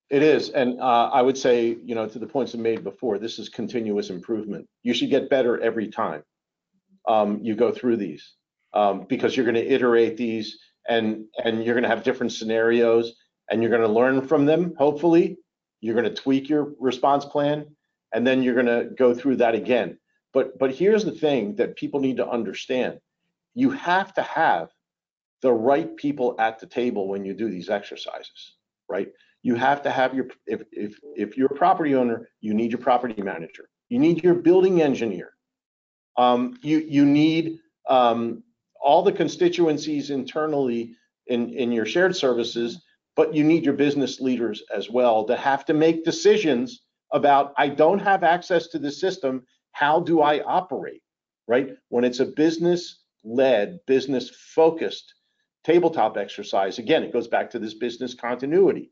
[0.08, 3.18] It is, and uh, I would say, you know, to the points I made before,
[3.18, 4.68] this is continuous improvement.
[4.84, 6.22] You should get better every time
[7.08, 8.34] um, you go through these,
[8.72, 10.58] um, because you're going to iterate these,
[10.88, 13.16] and and you're going to have different scenarios,
[13.50, 14.74] and you're going to learn from them.
[14.78, 15.38] Hopefully,
[15.80, 17.66] you're going to tweak your response plan,
[18.12, 19.98] and then you're going to go through that again.
[20.36, 23.00] But but here's the thing that people need to understand:
[23.54, 24.68] you have to have
[25.42, 28.40] the right people at the table when you do these exercises,
[28.88, 29.08] right?
[29.46, 32.80] you have to have your if if if you're a property owner you need your
[32.80, 33.68] property manager.
[33.88, 35.30] You need your building engineer.
[36.16, 37.58] Um, you you need
[37.88, 38.42] um,
[38.82, 40.96] all the constituencies internally
[41.28, 42.82] in in your shared services
[43.14, 46.82] but you need your business leaders as well to have to make decisions
[47.12, 49.42] about i don't have access to the system
[49.78, 51.02] how do i operate
[51.46, 55.14] right when it's a business led business focused
[55.64, 58.90] tabletop exercise again it goes back to this business continuity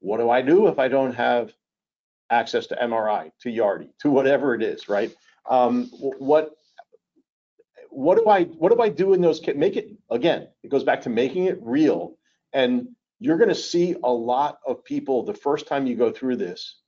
[0.00, 1.52] what do I do if I don't have
[2.30, 5.14] access to MRI, to Yardi, to whatever it is, right?
[5.48, 6.50] Um, what
[7.90, 10.48] what do I what do I do in those make it again?
[10.62, 12.16] It goes back to making it real,
[12.52, 16.36] and you're going to see a lot of people the first time you go through
[16.36, 16.78] this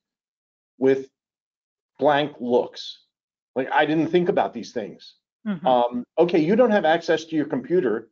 [0.76, 1.08] with
[1.98, 3.00] blank looks,
[3.58, 5.16] like I didn't think about these things.
[5.44, 5.66] Mhm.
[5.66, 8.08] Um, okay, you don't have access to your computer.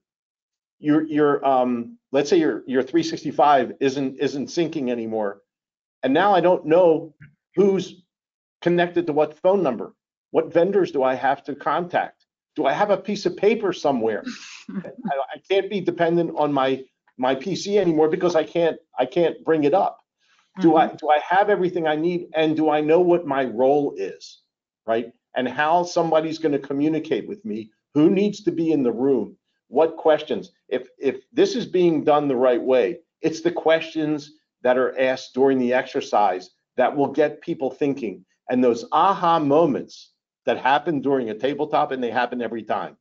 [0.80, 5.42] Your your um, let's say your your 365 isn't isn't syncing anymore,
[6.02, 7.14] and now I don't know
[7.54, 8.02] who's
[8.60, 9.94] connected to what phone number.
[10.32, 12.26] What vendors do I have to contact?
[12.56, 14.24] Do I have a piece of paper somewhere?
[14.84, 16.84] I, I can't be dependent on my
[17.16, 20.00] my PC anymore because I can't I can't bring it up.
[20.60, 23.94] Do I do I have everything I need and do I know what my role
[23.96, 24.42] is,
[24.86, 25.12] right?
[25.36, 27.70] And how somebody's going to communicate with me?
[27.94, 29.36] Who needs to be in the room?
[29.68, 30.52] What questions?
[30.68, 34.32] If if this is being done the right way, it's the questions
[34.62, 38.24] that are asked during the exercise that will get people thinking.
[38.48, 40.12] And those aha moments
[40.44, 42.96] that happen during a tabletop and they happen every time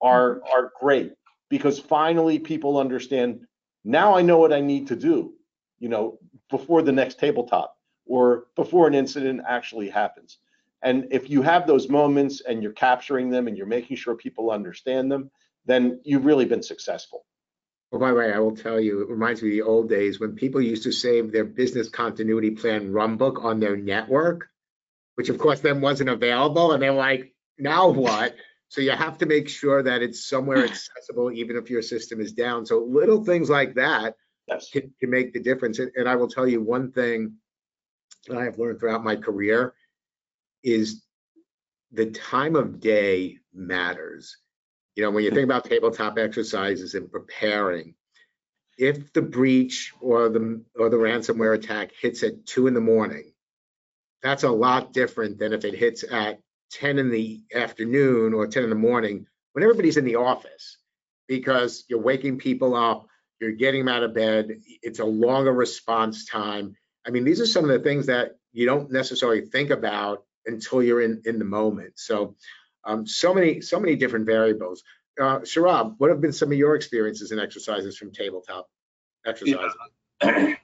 [0.00, 1.12] are are great
[1.48, 3.40] because finally people understand
[3.84, 5.34] now I know what I need to do,
[5.78, 6.18] you know,
[6.50, 10.38] before the next tabletop or before an incident actually happens.
[10.84, 14.50] And if you have those moments and you're capturing them and you're making sure people
[14.50, 15.30] understand them,
[15.64, 17.24] then you've really been successful.
[17.90, 20.20] Well, by the way, I will tell you, it reminds me of the old days
[20.20, 24.50] when people used to save their business continuity plan run book on their network,
[25.14, 26.72] which of course then wasn't available.
[26.72, 28.36] And they're like, now what?
[28.68, 32.32] So you have to make sure that it's somewhere accessible, even if your system is
[32.32, 32.66] down.
[32.66, 34.16] So little things like that
[34.46, 34.68] Yes.
[34.70, 35.78] can, can make the difference.
[35.78, 37.36] And, and I will tell you one thing
[38.28, 39.72] that I have learned throughout my career
[40.64, 41.04] is
[41.92, 44.36] the time of day matters.
[44.96, 47.94] You know, when you think about tabletop exercises and preparing,
[48.76, 53.32] if the breach or the or the ransomware attack hits at two in the morning,
[54.22, 56.40] that's a lot different than if it hits at
[56.72, 60.78] 10 in the afternoon or 10 in the morning when everybody's in the office
[61.28, 63.06] because you're waking people up,
[63.40, 66.76] you're getting them out of bed, it's a longer response time.
[67.06, 70.82] I mean, these are some of the things that you don't necessarily think about until
[70.82, 71.94] you're in in the moment.
[71.96, 72.36] So
[72.84, 74.82] um, so many so many different variables.
[75.20, 78.68] Uh, Sharab, what have been some of your experiences and exercises from tabletop
[79.26, 79.74] exercises?
[80.22, 80.56] a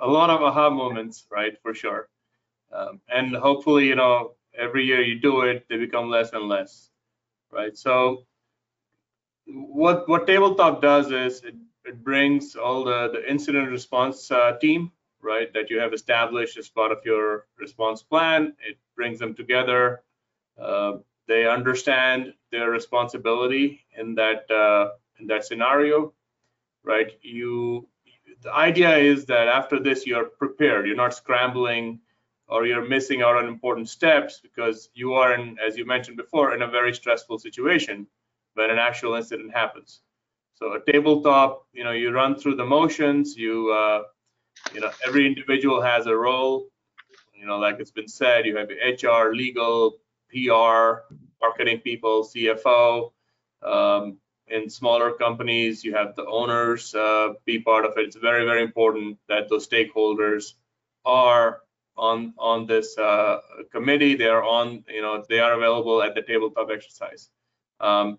[0.00, 2.08] a lot of aha moments, right, for sure.
[2.72, 6.90] Um, and hopefully, you know, every year you do it, they become less and less,
[7.50, 7.76] right?
[7.76, 8.26] So
[9.46, 11.54] what what tabletop does is it,
[11.84, 14.90] it brings all the the incident response uh, team,
[15.22, 18.54] right, that you have established as part of your response plan.
[18.68, 20.02] It brings them together.
[20.60, 20.98] Uh,
[21.28, 26.12] they understand their responsibility in that uh, in that scenario,
[26.84, 27.12] right?
[27.22, 27.88] You
[28.42, 30.86] the idea is that after this you're prepared.
[30.86, 32.00] You're not scrambling
[32.48, 36.54] or you're missing out on important steps because you are in, as you mentioned before,
[36.54, 38.06] in a very stressful situation
[38.54, 40.00] when an actual incident happens.
[40.54, 43.36] So a tabletop, you know, you run through the motions.
[43.36, 44.02] You, uh,
[44.74, 46.66] you know, every individual has a role.
[47.34, 49.98] You know, like it's been said, you have HR, legal,
[50.30, 51.02] PR,
[51.40, 53.12] marketing people, CFO.
[53.62, 54.18] Um,
[54.48, 58.06] in smaller companies, you have the owners uh, be part of it.
[58.06, 60.52] It's very, very important that those stakeholders
[61.04, 61.60] are
[61.96, 63.38] on on this uh,
[63.72, 64.14] committee.
[64.14, 67.30] They are on, you know, they are available at the tabletop exercise.
[67.80, 68.18] Um,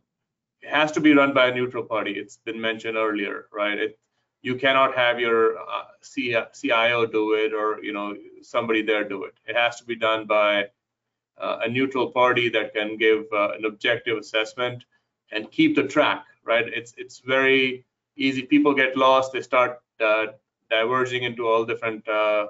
[0.62, 2.12] it has to be run by a neutral party.
[2.14, 3.78] It's been mentioned earlier, right?
[3.78, 4.00] It,
[4.42, 5.86] you cannot have your uh,
[6.54, 9.34] CIO do it or you know somebody there do it.
[9.46, 10.66] It has to be done by
[11.38, 14.86] uh, a neutral party that can give uh, an objective assessment
[15.32, 16.26] and keep the track.
[16.44, 16.68] Right?
[16.68, 17.86] It's it's very
[18.16, 18.44] easy.
[18.44, 19.34] People get lost.
[19.34, 20.28] They start uh,
[20.70, 22.48] diverging into all different uh,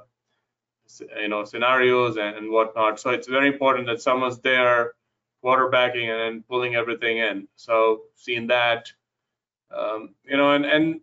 [1.19, 2.99] you know scenarios and, and whatnot.
[2.99, 4.93] So it's very important that someone's there
[5.43, 7.47] quarterbacking and pulling everything in.
[7.55, 8.91] So seeing that,
[9.71, 11.01] um, you know, and and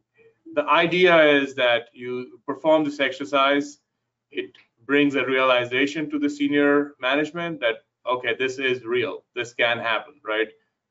[0.55, 3.79] the idea is that you perform this exercise,
[4.31, 4.53] it
[4.87, 7.77] brings a realization to the senior management that,
[8.07, 10.49] okay, this is real, this can happen, right?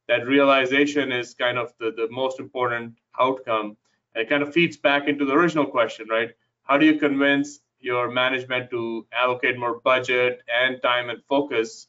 [0.07, 3.77] That realization is kind of the, the most important outcome.
[4.13, 6.31] And it kind of feeds back into the original question, right?
[6.63, 11.87] How do you convince your management to allocate more budget and time and focus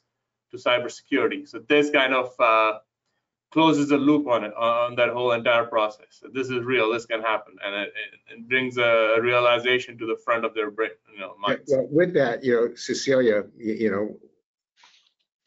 [0.51, 1.49] to cybersecurity?
[1.49, 2.79] So this kind of uh,
[3.55, 6.21] closes the loop on it on that whole entire process.
[6.33, 6.93] This is real.
[6.93, 7.93] This can happen, and it,
[8.33, 11.71] it brings a realization to the front of their brain, you know, minds.
[11.73, 14.19] Well, with that, you know, Cecilia, you, you know,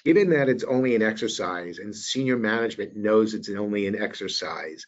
[0.05, 4.87] given that it's only an exercise and senior management knows it's only an exercise,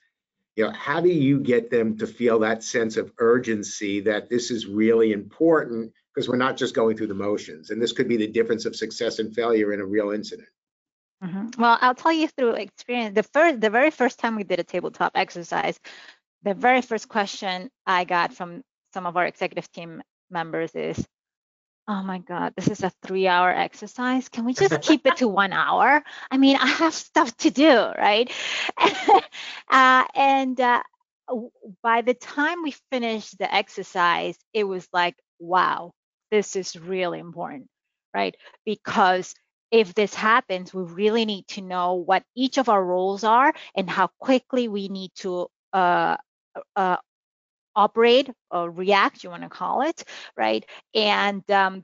[0.56, 4.50] you know, how do you get them to feel that sense of urgency that this
[4.50, 8.16] is really important because we're not just going through the motions, and this could be
[8.16, 10.48] the difference of success and failure in a real incident.
[11.24, 11.62] Mm-hmm.
[11.62, 13.16] Well, I'll tell you through experience.
[13.16, 15.80] The first, the very first time we did a tabletop exercise,
[16.44, 18.64] the very first question I got from
[18.94, 21.06] some of our executive team members is,
[21.90, 24.30] "Oh my God, this is a three-hour exercise.
[24.30, 26.04] Can we just keep it to one hour?
[26.32, 28.32] I mean, I have stuff to do, right?"
[29.70, 30.82] uh, and uh,
[31.84, 35.92] by the time we finished the exercise, it was like, "Wow,
[36.32, 37.68] this is really important."
[38.14, 38.36] right?
[38.66, 39.36] Because
[39.72, 43.90] if this happens, we really need to know what each of our roles are and
[43.90, 46.18] how quickly we need to uh,
[46.76, 46.98] uh,
[47.76, 50.04] operate or react, you want to call it,
[50.36, 50.66] right?
[50.94, 51.84] And um,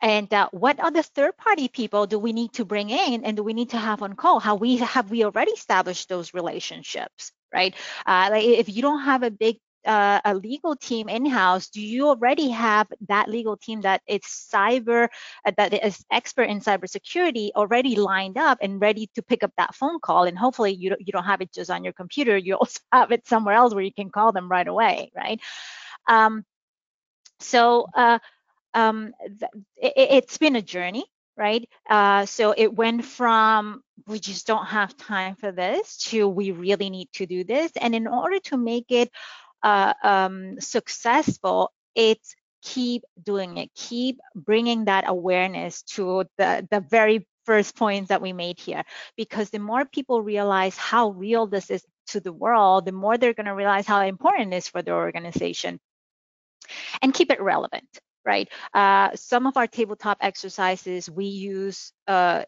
[0.00, 3.54] and uh, what other third-party people do we need to bring in and do we
[3.54, 4.40] need to have on call?
[4.40, 7.74] How we have we already established those relationships, right?
[8.06, 12.08] Uh, like if you don't have a big uh, a legal team in-house, do you
[12.08, 15.08] already have that legal team that is cyber,
[15.44, 19.74] uh, that is expert in cybersecurity already lined up and ready to pick up that
[19.74, 20.24] phone call?
[20.24, 23.12] And hopefully you don't, you don't have it just on your computer, you also have
[23.12, 25.40] it somewhere else where you can call them right away, right?
[26.08, 26.44] Um,
[27.40, 28.18] so uh,
[28.74, 29.12] um,
[29.76, 31.04] it, has been a journey,
[31.36, 31.68] right?
[31.88, 36.90] Uh, so it went from we just don't have time for this to we really
[36.90, 37.72] need to do this.
[37.80, 39.10] And in order to make it
[39.62, 47.26] uh, um, successful, it's keep doing it, keep bringing that awareness to the, the very
[47.46, 48.84] first points that we made here.
[49.16, 53.34] Because the more people realize how real this is to the world, the more they're
[53.34, 55.80] going to realize how important it is for their organization
[57.02, 57.88] and keep it relevant.
[58.24, 58.50] Right.
[58.74, 62.44] Uh, some of our tabletop exercises we use uh,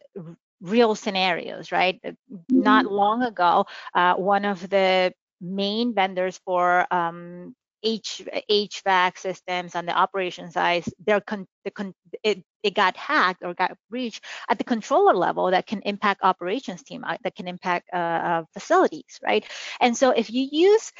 [0.61, 1.71] real scenarios.
[1.71, 1.99] Right.
[2.47, 3.65] Not long ago,
[3.95, 5.13] uh, one of the
[5.43, 11.93] main vendors for um, H, HVAC systems on the operation side, they're con, the con,
[12.23, 16.81] it, it got hacked or got breached at the controller level that can impact operations
[16.83, 19.45] team, uh, that can impact uh, uh, facilities, right?
[19.81, 20.91] And so if you use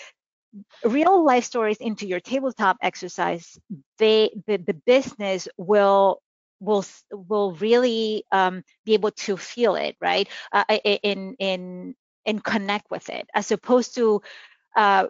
[0.83, 3.57] real life stories into your tabletop exercise,
[3.97, 6.21] they the, the business will
[6.59, 10.27] will will really um, be able to feel it, right?
[10.51, 10.63] Uh,
[11.03, 11.95] in in
[12.25, 14.21] and connect with it as opposed to
[14.75, 15.07] uh,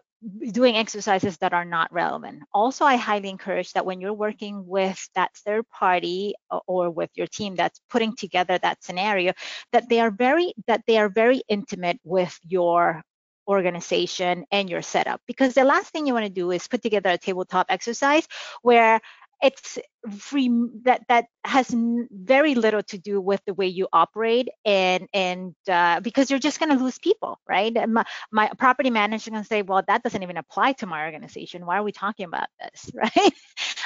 [0.51, 2.43] doing exercises that are not relevant.
[2.53, 6.35] Also, I highly encourage that when you're working with that third party
[6.67, 9.33] or with your team that's putting together that scenario,
[9.71, 13.03] that they are very that they are very intimate with your
[13.47, 17.09] organization and your setup because the last thing you want to do is put together
[17.09, 18.25] a tabletop exercise
[18.61, 19.01] where
[19.43, 19.77] it's
[20.19, 20.49] free
[20.83, 21.75] that that has
[22.11, 26.59] very little to do with the way you operate and and uh, because you're just
[26.59, 27.73] going to lose people right?
[27.89, 31.65] My, my property manager can say well that doesn't even apply to my organization.
[31.65, 32.91] Why are we talking about this?
[33.03, 33.33] Right?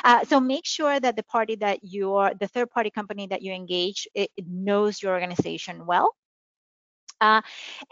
[0.04, 3.52] Uh, so make sure that the party that you're the third party company that you
[3.54, 6.14] engage it, it knows your organization well
[7.22, 7.42] uh,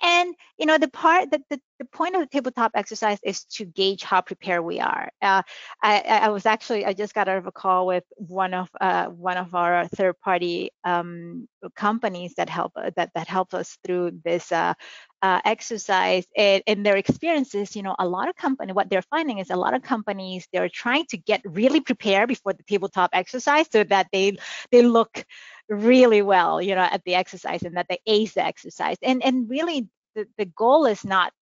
[0.02, 3.66] and you know the part that the, the point of the tabletop exercise is to
[3.66, 5.10] gauge how prepared we are.
[5.22, 5.42] Uh,
[5.82, 9.08] I, I, was actually I just got out of a call with one of uh,
[9.08, 14.20] one of our third party um, companies that help uh, that that help us through
[14.24, 14.74] this uh,
[15.22, 17.76] uh, exercise and, and, their experiences.
[17.76, 20.70] You know, a lot of company what they're finding is a lot of companies they're
[20.70, 24.38] trying to get really prepared before the tabletop exercise so that they
[24.72, 25.26] they look
[25.70, 28.98] really well, you know, at the exercise and that they ace the exercise.
[29.02, 31.34] And and really the, the goal is not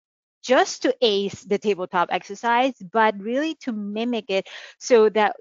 [0.44, 4.48] just to ace the tabletop exercise, but really to mimic it
[4.78, 5.36] so that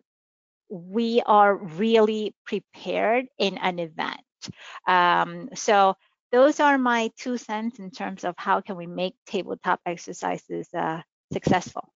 [0.68, 4.20] we are really prepared in an event.
[4.86, 5.96] Um, so
[6.30, 11.02] those are my two cents in terms of how can we make tabletop exercises uh,
[11.32, 11.92] successful.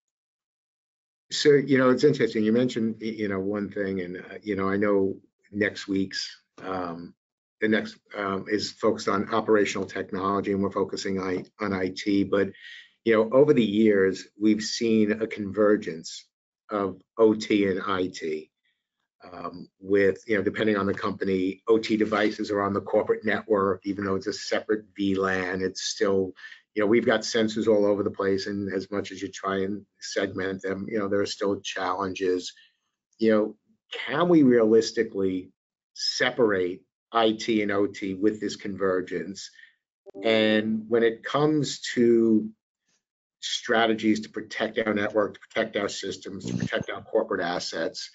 [1.31, 2.45] So, you know, it's interesting.
[2.45, 5.17] You mentioned, you know, one thing, and, uh, you know, I know
[5.51, 7.15] next week's, um,
[7.61, 12.31] the next um, is focused on operational technology, and we're focusing on, on IT.
[12.31, 12.49] But,
[13.05, 16.27] you know, over the years, we've seen a convergence
[16.71, 18.49] of OT and IT.
[19.33, 23.85] Um, with, you know, depending on the company, OT devices are on the corporate network,
[23.85, 26.33] even though it's a separate VLAN, it's still,
[26.75, 28.47] you know, we've got sensors all over the place.
[28.47, 32.53] And as much as you try and segment them, you know, there are still challenges.
[33.19, 33.57] You know,
[34.07, 35.51] can we realistically
[35.97, 36.83] separate
[37.15, 39.51] IT and OT with this convergence?
[40.23, 42.49] And when it comes to
[43.41, 48.11] strategies to protect our network, to protect our systems, to protect our corporate assets,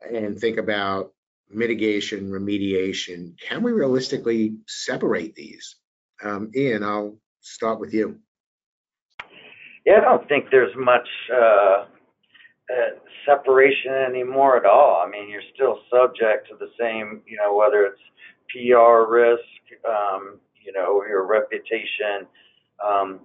[0.00, 1.12] and think about
[1.48, 5.76] mitigation, remediation, can we realistically separate these?
[6.22, 8.18] Um, Ian, I'll start with you.
[9.84, 11.86] Yeah, I don't think there's much uh,
[12.72, 15.02] uh, separation anymore at all.
[15.04, 18.00] I mean, you're still subject to the same, you know, whether it's
[18.48, 19.44] PR risk,
[19.88, 22.26] um, you know, your reputation,
[22.84, 23.20] um,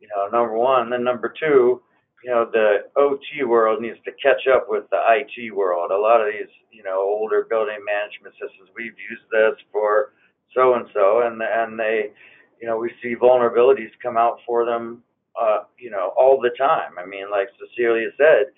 [0.00, 0.90] you know, number one.
[0.90, 1.80] Then number two,
[2.24, 5.90] you know, the OT world needs to catch up with the IT world.
[5.90, 10.12] A lot of these, you know, older building management systems, we've used this for
[10.54, 12.12] so and so, and and they,
[12.60, 15.02] you know, we see vulnerabilities come out for them,
[15.40, 16.92] uh, you know, all the time.
[16.98, 18.52] I mean, like Cecilia said,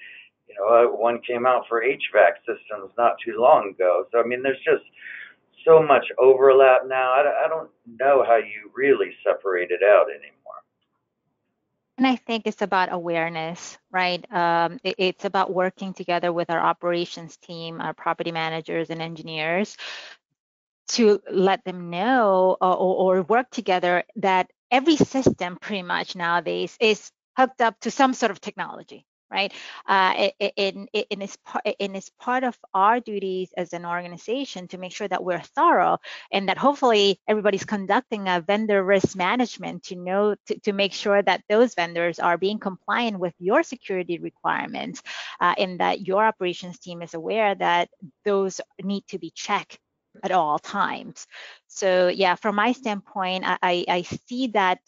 [0.54, 4.06] you know, uh, one came out for HVAC systems not too long ago.
[4.12, 4.84] So I mean, there's just
[5.64, 7.12] so much overlap now.
[7.12, 10.34] I, I don't know how you really separate it out anymore.
[11.96, 14.24] And I think it's about awareness, right?
[14.32, 19.76] Um, it, it's about working together with our operations team, our property managers and engineers
[20.86, 27.10] to let them know or, or work together that every system pretty much nowadays is
[27.36, 29.52] hooked up to some sort of technology, right?
[29.86, 34.78] Uh, it, it, is part, it is part of our duties as an organization to
[34.78, 35.98] make sure that we're thorough
[36.30, 41.20] and that hopefully everybody's conducting a vendor risk management to know to, to make sure
[41.20, 45.02] that those vendors are being compliant with your security requirements
[45.40, 47.88] uh, and that your operations team is aware that
[48.24, 49.78] those need to be checked
[50.22, 51.26] at all times.
[51.66, 54.78] So yeah, from my standpoint, I, I see that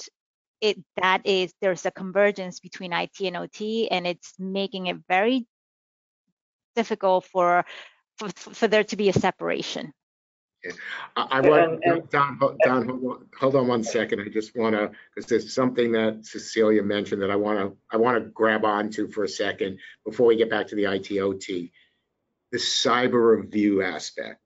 [0.60, 5.46] it that is there's a convergence between IT and OT, and it's making it very
[6.74, 7.64] difficult for
[8.18, 9.92] for, for there to be a separation.
[11.16, 14.20] I, I want Don, Don, hold on, hold on one second.
[14.20, 17.96] I just want to because there's something that Cecilia mentioned that I want to I
[17.98, 21.72] want to grab onto for a second before we get back to the IT OT,
[22.52, 24.40] The cyber review aspect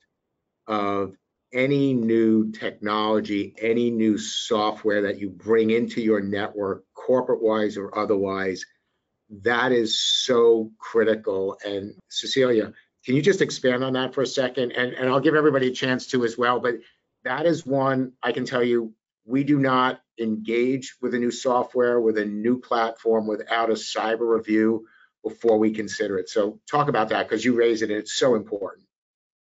[0.66, 1.14] of
[1.52, 7.96] any new technology, any new software that you bring into your network, corporate wise or
[7.98, 8.64] otherwise,
[9.42, 11.58] that is so critical.
[11.64, 12.72] And Cecilia,
[13.04, 14.72] can you just expand on that for a second?
[14.72, 16.74] And, and I'll give everybody a chance to as well, but
[17.24, 18.94] that is one I can tell you
[19.24, 24.36] we do not engage with a new software, with a new platform without a cyber
[24.36, 24.86] review
[25.22, 26.28] before we consider it.
[26.28, 28.86] So talk about that because you raised it and it's so important.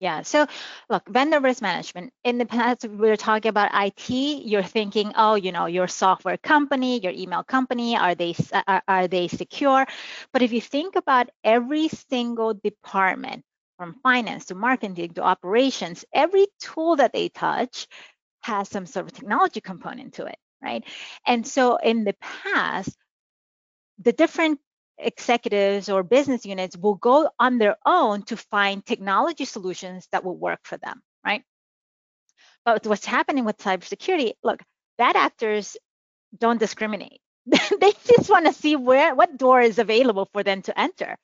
[0.05, 0.21] Yeah.
[0.21, 0.45] So
[0.87, 2.13] look, vendor risk management.
[2.23, 4.43] In the past, we were talking about IT.
[4.45, 8.35] You're thinking, oh, you know, your software company, your email company, are they
[8.67, 9.87] are, are they secure?
[10.31, 13.43] But if you think about every single department,
[13.79, 17.87] from finance to marketing to operations, every tool that they touch
[18.41, 20.83] has some sort of technology component to it, right?
[21.25, 22.95] And so in the past,
[23.99, 24.59] the different
[24.97, 30.37] executives or business units will go on their own to find technology solutions that will
[30.37, 31.43] work for them, right?
[32.63, 34.61] But what's happening with cybersecurity, look,
[34.97, 35.77] bad actors
[36.37, 37.21] don't discriminate.
[37.79, 41.15] they just want to see where what door is available for them to enter.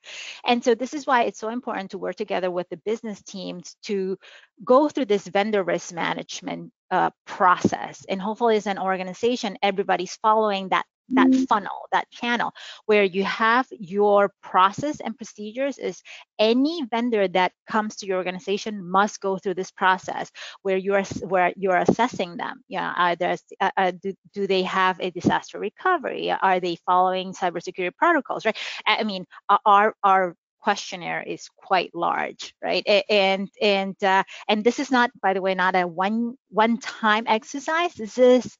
[0.46, 3.76] And so this is why it's so important to work together with the business teams
[3.84, 4.16] to
[4.64, 8.06] go through this vendor risk management uh, process.
[8.08, 11.44] And hopefully as an organization, everybody's following that that mm-hmm.
[11.44, 12.52] funnel, that channel,
[12.86, 16.02] where you have your process and procedures is
[16.38, 20.30] any vendor that comes to your organization must go through this process
[20.62, 22.62] where you're where you're assessing them.
[22.68, 26.30] Yeah, either uh, uh, do, do they have a disaster recovery?
[26.30, 28.44] Are they following cybersecurity protocols?
[28.44, 28.56] Right.
[28.86, 29.26] I mean,
[29.66, 32.86] our our questionnaire is quite large, right?
[33.10, 37.24] And and uh, and this is not, by the way, not a one one time
[37.26, 37.92] exercise.
[37.94, 38.56] This is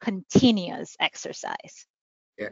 [0.00, 1.86] continuous exercise.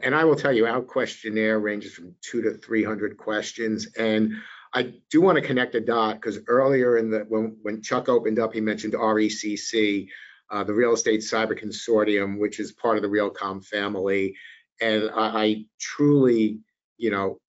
[0.03, 3.87] And I will tell you, our questionnaire ranges from two to 300 questions.
[3.97, 4.33] And
[4.73, 8.37] I do want to connect a dot because earlier in the, when, when Chuck opened
[8.37, 10.07] up, he mentioned RECC,
[10.51, 14.35] uh, the Real Estate Cyber Consortium, which is part of the Realcomm family.
[14.79, 16.59] And I, I truly,
[16.97, 17.39] you know,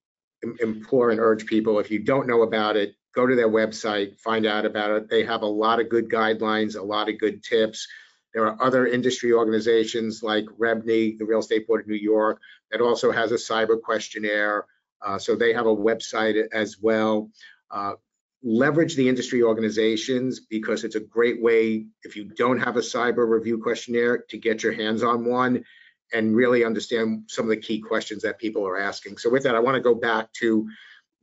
[0.43, 4.19] im- implore and urge people, if you don't know about it, go to their website,
[4.19, 5.11] find out about it.
[5.11, 7.87] They have a lot of good guidelines, a lot of good tips.
[8.35, 12.41] There are other industry organizations like REBNY, the Real Estate Board of New York,
[12.71, 14.67] that also has a cyber questionnaire.
[15.05, 17.31] Uh, so they have a website as well.
[17.71, 17.95] Uh,
[18.43, 23.29] leverage the industry organizations because it's a great way, if you don't have a cyber
[23.29, 25.65] review questionnaire, to get your hands on one
[26.13, 29.19] and really understand some of the key questions that people are asking.
[29.19, 30.69] So with that, I want to go back to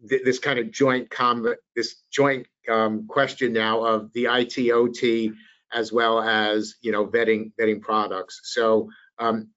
[0.07, 5.31] th- this kind of joint com, this joint um, question now of the IT OT
[5.73, 8.41] as well as you know vetting vetting products.
[8.43, 8.89] So
[9.19, 9.49] um,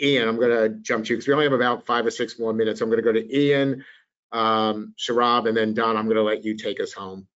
[0.00, 2.38] Ian, I'm going to jump to you because we only have about five or six
[2.38, 2.80] more minutes.
[2.80, 3.84] I'm going to go to Ian,
[4.32, 5.96] um, Sharab, and then Don.
[5.96, 7.26] I'm going to let you take us home.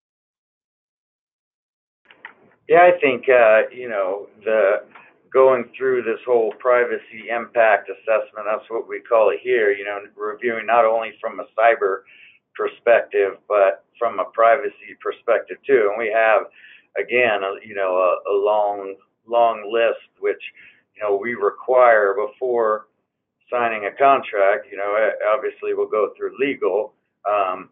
[2.68, 4.84] Yeah, I think, uh, you know, the
[5.32, 9.98] going through this whole privacy impact assessment, that's what we call it here, you know,
[10.16, 12.02] reviewing not only from a cyber
[12.56, 15.90] perspective, but from a privacy perspective too.
[15.90, 16.42] And we have,
[16.98, 18.96] again, a, you know, a, a long,
[19.26, 20.42] long list, which,
[20.96, 22.86] you know, we require before
[23.50, 26.94] signing a contract, you know, eh, obviously we'll go through legal.
[27.28, 27.70] Um,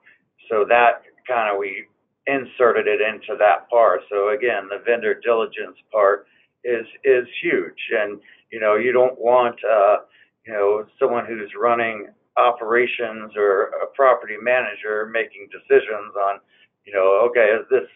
[0.50, 1.86] so that kind of, we
[2.28, 4.00] inserted it into that part.
[4.10, 6.26] So again, the vendor diligence part
[6.64, 8.20] is is huge, and
[8.52, 10.04] you know you don't want uh,
[10.46, 16.40] you know someone who's running operations or a property manager making decisions on
[16.84, 17.88] you know okay is this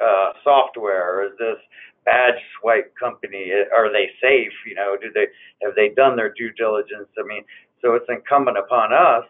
[0.00, 1.58] uh, software is this
[2.04, 5.26] badge swipe company are they safe you know do they
[5.62, 7.44] have they done their due diligence I mean
[7.82, 9.24] so it's incumbent upon us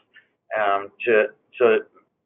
[0.56, 1.26] um, to
[1.59, 1.78] to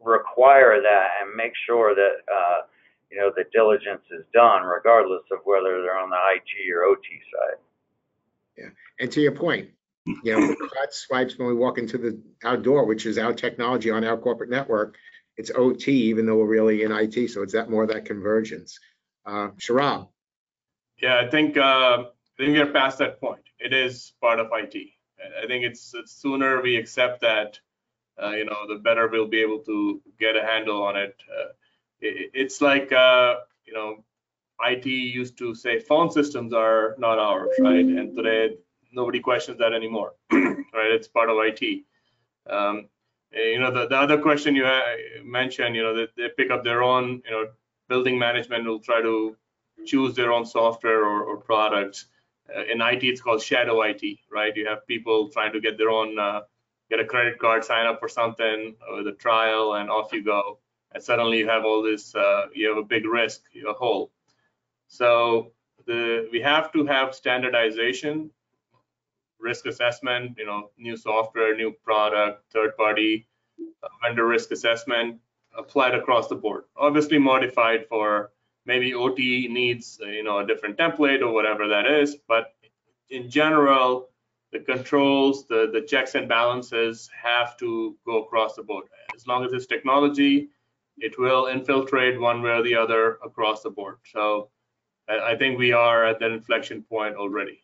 [0.02, 2.66] require that and make sure that uh,
[3.10, 7.02] you know the diligence is done, regardless of whether they're on the IT or OT
[7.32, 7.58] side.
[8.56, 9.70] Yeah, And to your point,
[10.06, 14.04] you know, card swipes when we walk into the outdoor, which is our technology on
[14.04, 14.96] our corporate network.
[15.40, 17.30] It's OT, even though we're really in IT.
[17.30, 18.78] So it's that more that convergence.
[19.24, 19.48] Uh,
[21.00, 23.42] Yeah, I think uh, I think we're past that point.
[23.58, 24.74] It is part of IT.
[25.42, 27.58] I think it's, it's sooner we accept that,
[28.22, 31.14] uh, you know, the better we'll be able to get a handle on it.
[31.30, 31.48] Uh,
[32.00, 33.36] it it's like, uh,
[33.66, 34.04] you know,
[34.62, 37.84] IT used to say phone systems are not ours, right?
[37.84, 38.56] And today
[38.92, 40.92] nobody questions that anymore, right?
[40.96, 41.84] It's part of IT.
[42.48, 42.88] Um,
[43.32, 44.80] you know, the, the other question you uh,
[45.24, 47.46] mentioned, you know, that they pick up their own, you know,
[47.88, 49.36] building management will try to
[49.86, 52.06] choose their own software or, or products.
[52.54, 54.56] Uh, in IT, it's called shadow IT, right?
[54.56, 56.42] You have people trying to get their own, uh,
[56.88, 60.58] get a credit card, sign up for something with a trial, and off you go.
[60.92, 64.10] And suddenly you have all this, uh, you have a big risk, a hole.
[64.88, 65.52] So
[65.86, 68.30] the we have to have standardization,
[69.40, 73.26] risk assessment, you know, new software, new product, third party
[73.82, 75.18] uh, vendor risk assessment
[75.56, 76.64] applied across the board.
[76.76, 78.30] Obviously modified for
[78.66, 82.54] maybe OT needs, uh, you know, a different template or whatever that is, but
[83.10, 84.08] in general,
[84.52, 88.86] the controls, the, the checks and balances have to go across the board.
[89.14, 90.48] As long as it's technology,
[90.98, 93.96] it will infiltrate one way or the other across the board.
[94.12, 94.50] So
[95.08, 97.62] I, I think we are at that inflection point already.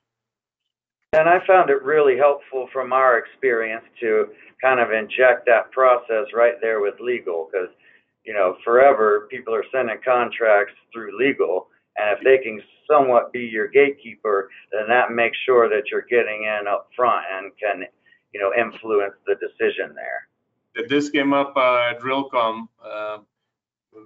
[1.17, 4.27] And I found it really helpful from our experience to
[4.61, 7.71] kind of inject that process right there with legal, because
[8.27, 13.41] you know forever people are sending contracts through legal, and if they can somewhat be
[13.41, 17.85] your gatekeeper, then that makes sure that you're getting in up front and can
[18.35, 20.29] you know influence the decision there.
[20.87, 22.69] This came up uh, at Realcomm.
[22.85, 23.19] Uh,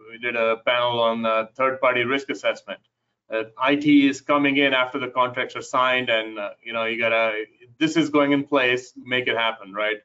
[0.08, 2.78] we did a panel on uh, third-party risk assessment.
[3.32, 6.98] Uh, IT is coming in after the contracts are signed, and uh, you know you
[6.98, 7.44] gotta.
[7.78, 8.92] This is going in place.
[8.96, 9.98] Make it happen, right?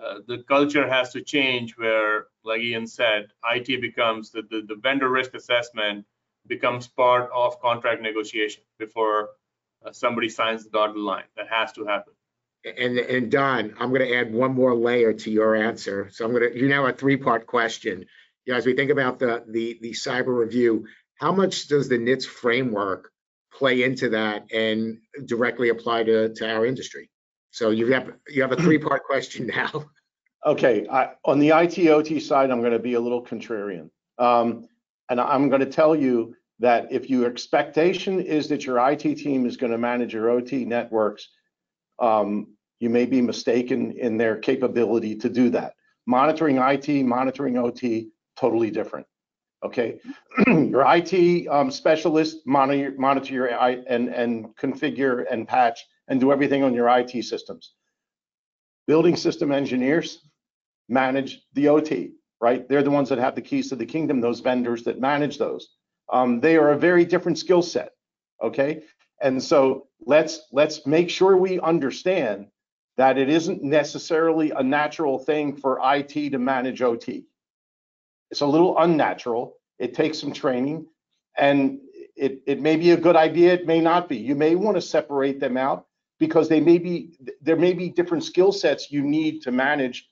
[0.00, 4.76] Uh, the culture has to change where, like Ian said, IT becomes the, the, the
[4.76, 6.06] vendor risk assessment
[6.46, 9.30] becomes part of contract negotiation before
[9.84, 11.24] uh, somebody signs the dotted line.
[11.36, 12.14] That has to happen.
[12.64, 16.08] and, and Don, I'm going to add one more layer to your answer.
[16.12, 18.06] So I'm going to, you now a three-part question.
[18.46, 20.86] You know, as we think about the, the, the cyber review,
[21.20, 23.10] how much does the NIST framework
[23.52, 27.10] play into that and directly apply to, to our industry?
[27.50, 29.84] So you have, you have a three-part question now.
[30.46, 33.90] Okay, I, on the IT/OT side, I'm going to be a little contrarian.
[34.16, 34.66] Um,
[35.10, 39.44] and I'm going to tell you that if your expectation is that your IT team
[39.44, 41.28] is going to manage your OT networks,
[41.98, 45.74] um, you may be mistaken in their capability to do that.
[46.06, 49.06] Monitoring IT, monitoring OT, totally different.
[49.62, 50.00] Okay,
[50.46, 56.32] your IT um, specialist monitor monitor your I and and configure and patch and do
[56.32, 57.74] everything on your IT systems.
[58.86, 60.20] Building system engineers
[60.88, 62.66] manage the OT, right?
[62.68, 64.20] They're the ones that have the keys to the kingdom.
[64.20, 65.68] Those vendors that manage those,
[66.10, 67.92] um, they are a very different skill set.
[68.42, 68.82] Okay,
[69.20, 72.46] and so let's let's make sure we understand
[72.96, 77.26] that it isn't necessarily a natural thing for IT to manage OT.
[78.30, 79.56] It's a little unnatural.
[79.78, 80.86] It takes some training
[81.38, 81.78] and
[82.16, 83.54] it, it may be a good idea.
[83.54, 84.16] It may not be.
[84.16, 85.86] You may want to separate them out
[86.18, 90.08] because they may be, there may be different skill sets you need to manage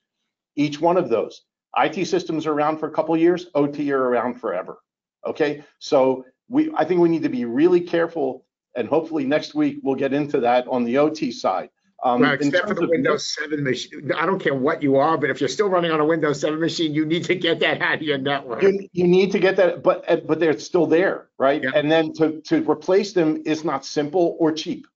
[0.56, 1.42] each one of those.
[1.76, 4.78] IT systems are around for a couple years, OT are around forever.
[5.26, 9.78] Okay, so we, I think we need to be really careful and hopefully next week
[9.82, 11.68] we'll get into that on the OT side.
[12.04, 15.30] Um, Well, except for the Windows 7 machine, I don't care what you are, but
[15.30, 17.96] if you're still running on a Windows 7 machine, you need to get that out
[17.96, 18.62] of your network.
[18.62, 21.64] You, you need to get that, but, uh, but they're still there, right?
[21.64, 24.86] And then to, to replace them is not simple or cheap.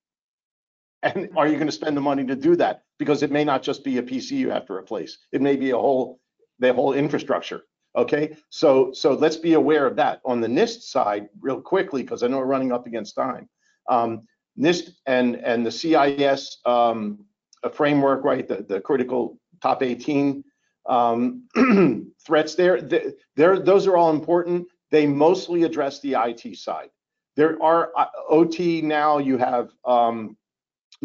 [1.02, 2.84] And are you gonna spend the money to do that?
[3.00, 5.18] Because it may not just be a PC you have to replace.
[5.32, 6.20] It may be a whole,
[6.60, 7.62] the whole infrastructure,
[7.96, 8.36] okay?
[8.50, 10.20] So, so let's be aware of that.
[10.24, 13.48] On the NIST side, real quickly, because I know we're running up against time.
[13.88, 17.24] Um, NIST and, and the CIS, um,
[17.72, 20.44] framework, right, the, the critical top 18,
[20.86, 21.44] um,
[22.26, 24.66] threats there, th- there, those are all important.
[24.90, 26.90] They mostly address the IT side.
[27.36, 30.36] There are uh, OT now, you have um,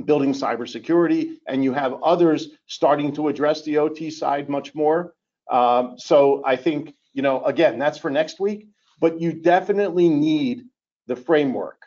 [0.06, 5.14] building cybersecurity, and you have others starting to address the OT side much more.
[5.50, 8.68] Um, so I think, you know, again, that's for next week,
[9.00, 10.66] but you definitely need
[11.08, 11.84] the framework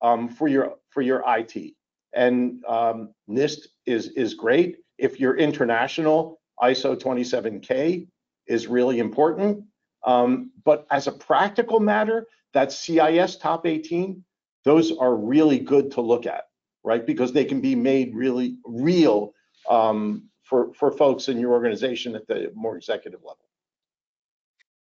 [0.00, 1.74] um, for your for your IT.
[2.14, 4.76] And um, NIST is is great.
[4.98, 8.06] If you're international, ISO 27K
[8.46, 9.64] is really important.
[10.04, 14.22] Um, but as a practical matter, that CIS top 18,
[14.64, 16.44] those are really good to look at,
[16.84, 17.04] right?
[17.04, 19.32] Because they can be made really real
[19.70, 23.46] um, for, for folks in your organization at the more executive level.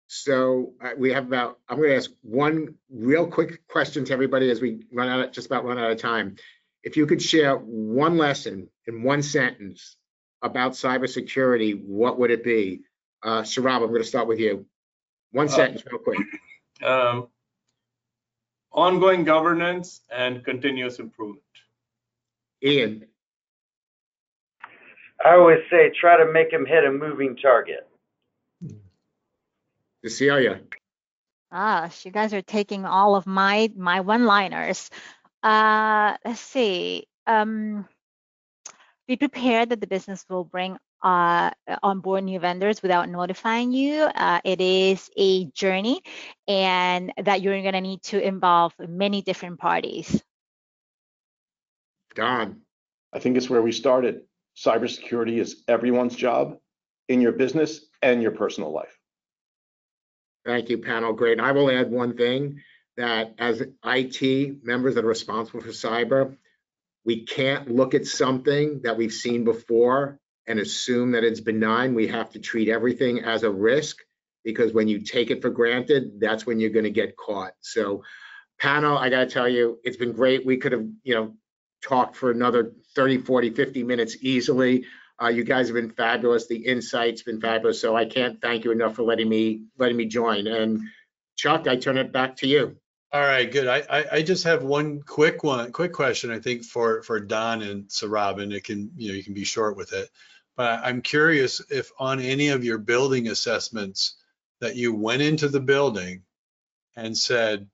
[0.08, 4.50] So uh, we have about, I'm going to ask one real quick question to everybody
[4.50, 6.38] as we run out, just about run out of time.
[6.84, 9.98] If you could share one lesson in one sentence
[10.42, 12.82] about cybersecurity, what would it be?
[13.22, 14.66] Uh, Sharab, I'm going to start with you.
[15.32, 16.20] One Uh, sentence, real quick.
[16.82, 17.28] Um,
[18.72, 21.42] ongoing governance and continuous improvement.
[22.64, 23.06] Ian,
[25.24, 27.86] I always say try to make them hit a moving target.
[30.10, 30.62] Cecilia,
[31.52, 34.90] Gosh, you guys are taking all of my my one-liners.
[35.42, 37.08] Uh, let's see.
[37.26, 37.88] Um,
[39.08, 41.52] be prepared that the business will bring uh,
[41.82, 44.02] on board new vendors without notifying you.
[44.02, 46.02] Uh, it is a journey,
[46.48, 50.22] and that you're going to need to involve many different parties.
[52.14, 52.62] Don,
[53.14, 54.22] I think it's where we started.
[54.58, 56.58] Cybersecurity is everyone's job
[57.08, 58.97] in your business and your personal life.
[60.48, 61.14] Thank you, panel.
[61.14, 61.38] Great.
[61.38, 62.61] And I will add one thing
[62.95, 66.36] that as IT members that are responsible for cyber,
[67.06, 71.94] we can't look at something that we've seen before and assume that it's benign.
[71.94, 73.98] We have to treat everything as a risk
[74.44, 77.52] because when you take it for granted, that's when you're going to get caught.
[77.60, 78.03] So
[78.60, 80.45] panel, I got to tell you, it's been great.
[80.45, 81.34] We could have, you know,
[81.84, 84.86] talked for another 30, 40, 50 minutes easily.
[85.22, 86.48] Uh, you guys have been fabulous.
[86.48, 87.81] The insight's been fabulous.
[87.81, 90.48] So I can't thank you enough for letting me, letting me join.
[90.48, 90.81] And
[91.35, 92.77] Chuck, I turn it back to you.
[93.11, 93.68] All right, good.
[93.68, 97.61] I, I, I just have one quick one, quick question, I think for, for Don
[97.61, 100.10] and Sarab, and it can, you know, you can be short with it.
[100.57, 104.18] But I'm curious if on any of your building assessments
[104.60, 106.23] that you went into the building
[106.95, 107.69] and said,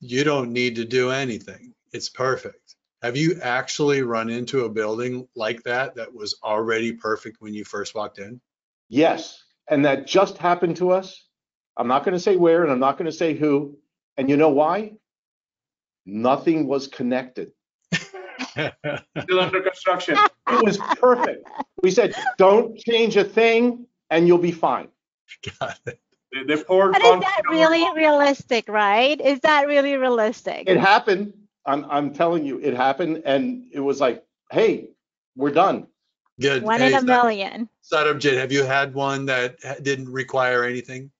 [0.00, 1.74] you don't need to do anything.
[1.92, 2.63] It's perfect.
[3.04, 7.62] Have you actually run into a building like that that was already perfect when you
[7.62, 8.40] first walked in?
[8.88, 11.28] Yes, and that just happened to us.
[11.76, 13.76] I'm not going to say where and I'm not going to say who.
[14.16, 14.92] And you know why?
[16.06, 17.52] Nothing was connected.
[17.92, 20.16] Still under construction.
[20.48, 21.46] It was perfect.
[21.82, 24.88] We said, don't change a thing and you'll be fine.
[25.60, 26.00] Got it.
[26.32, 26.92] They, they poured.
[26.92, 29.20] But is that really realistic, right?
[29.20, 30.70] Is that really realistic?
[30.70, 31.34] It happened.
[31.66, 33.22] I'm, I'm telling you, it happened.
[33.24, 34.88] And it was like, hey,
[35.36, 35.86] we're done.
[36.40, 36.62] Good.
[36.62, 37.68] One Hey, in a Sa- million.
[37.82, 41.10] Sadamjit, have you had one that didn't require anything?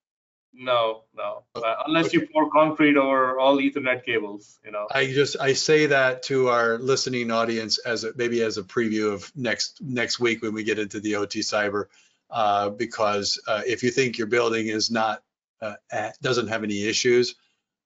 [0.57, 4.87] No, no, Uh, unless you pour concrete over all ethernet cables, you know.
[4.89, 9.11] I just, I say that to our listening audience as a, maybe as a preview
[9.11, 11.85] of next, next week when we get into the OT cyber.
[12.29, 15.23] Uh, because, uh, if you think your building is not,
[15.61, 17.35] uh, at- doesn't have any issues,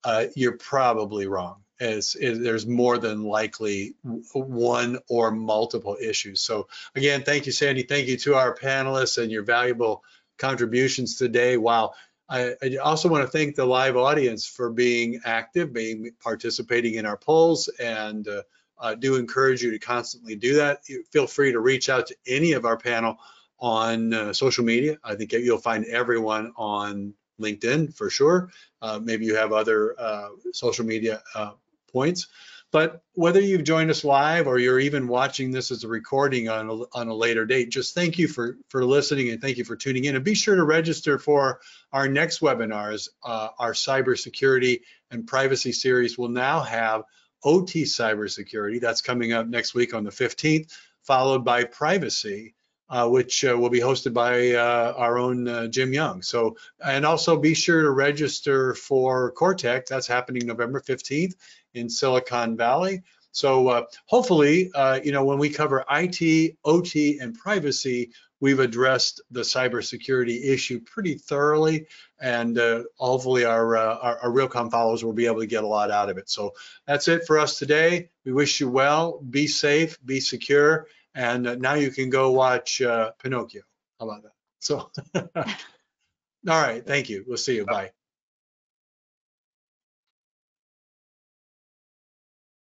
[0.03, 1.64] uh, you're probably wrong.
[1.80, 3.95] It's, it, there's more than likely
[4.34, 6.41] one or multiple issues.
[6.41, 7.84] So again, thank you, Sandy.
[7.84, 10.03] Thank you to our panelists and your valuable
[10.38, 11.57] contributions today.
[11.57, 11.93] Wow.
[12.30, 17.06] I, I also want to thank the live audience for being active, being participating in
[17.06, 18.43] our polls, and uh,
[18.77, 20.84] uh, do encourage you to constantly do that.
[21.11, 23.18] Feel free to reach out to any of our panel
[23.60, 24.97] on uh, social media.
[25.03, 28.49] I think you'll find everyone on LinkedIn for sure.
[28.81, 31.51] Uh, maybe you have other uh, social media uh,
[31.91, 32.28] points.
[32.72, 36.70] But whether you've joined us live or you're even watching this as a recording on
[36.70, 39.76] a, on a later date, just thank you for, for listening and thank you for
[39.76, 40.16] tuning in.
[40.16, 41.61] And be sure to register for
[41.91, 43.10] our next webinars.
[43.24, 47.03] Uh, our cybersecurity and privacy series will now have
[47.44, 48.80] OT cybersecurity.
[48.80, 50.72] That's coming up next week on the 15th,
[51.02, 52.53] followed by privacy,
[52.90, 56.22] uh, which uh, will be hosted by uh, our own uh, Jim Young.
[56.22, 59.88] So, and also be sure to register for Cortec.
[59.88, 61.36] That's happening November 15th
[61.74, 63.03] in Silicon Valley.
[63.32, 69.22] So uh, hopefully, uh, you know, when we cover IT, OT, and privacy, we've addressed
[69.32, 71.86] the cybersecurity issue pretty thoroughly,
[72.20, 75.68] and uh, hopefully our, uh, our our Realcomm followers will be able to get a
[75.68, 76.30] lot out of it.
[76.30, 76.53] So
[76.88, 78.10] that's it for us today.
[78.26, 79.20] We wish you well.
[79.20, 80.88] Be safe, be secure,
[81.20, 83.64] and uh, now you can go watch uh, Pinocchio.
[84.00, 84.32] How about that?
[84.60, 86.86] So, all right.
[86.86, 87.26] Thank you.
[87.28, 87.66] We'll see you.
[87.66, 87.91] Bye.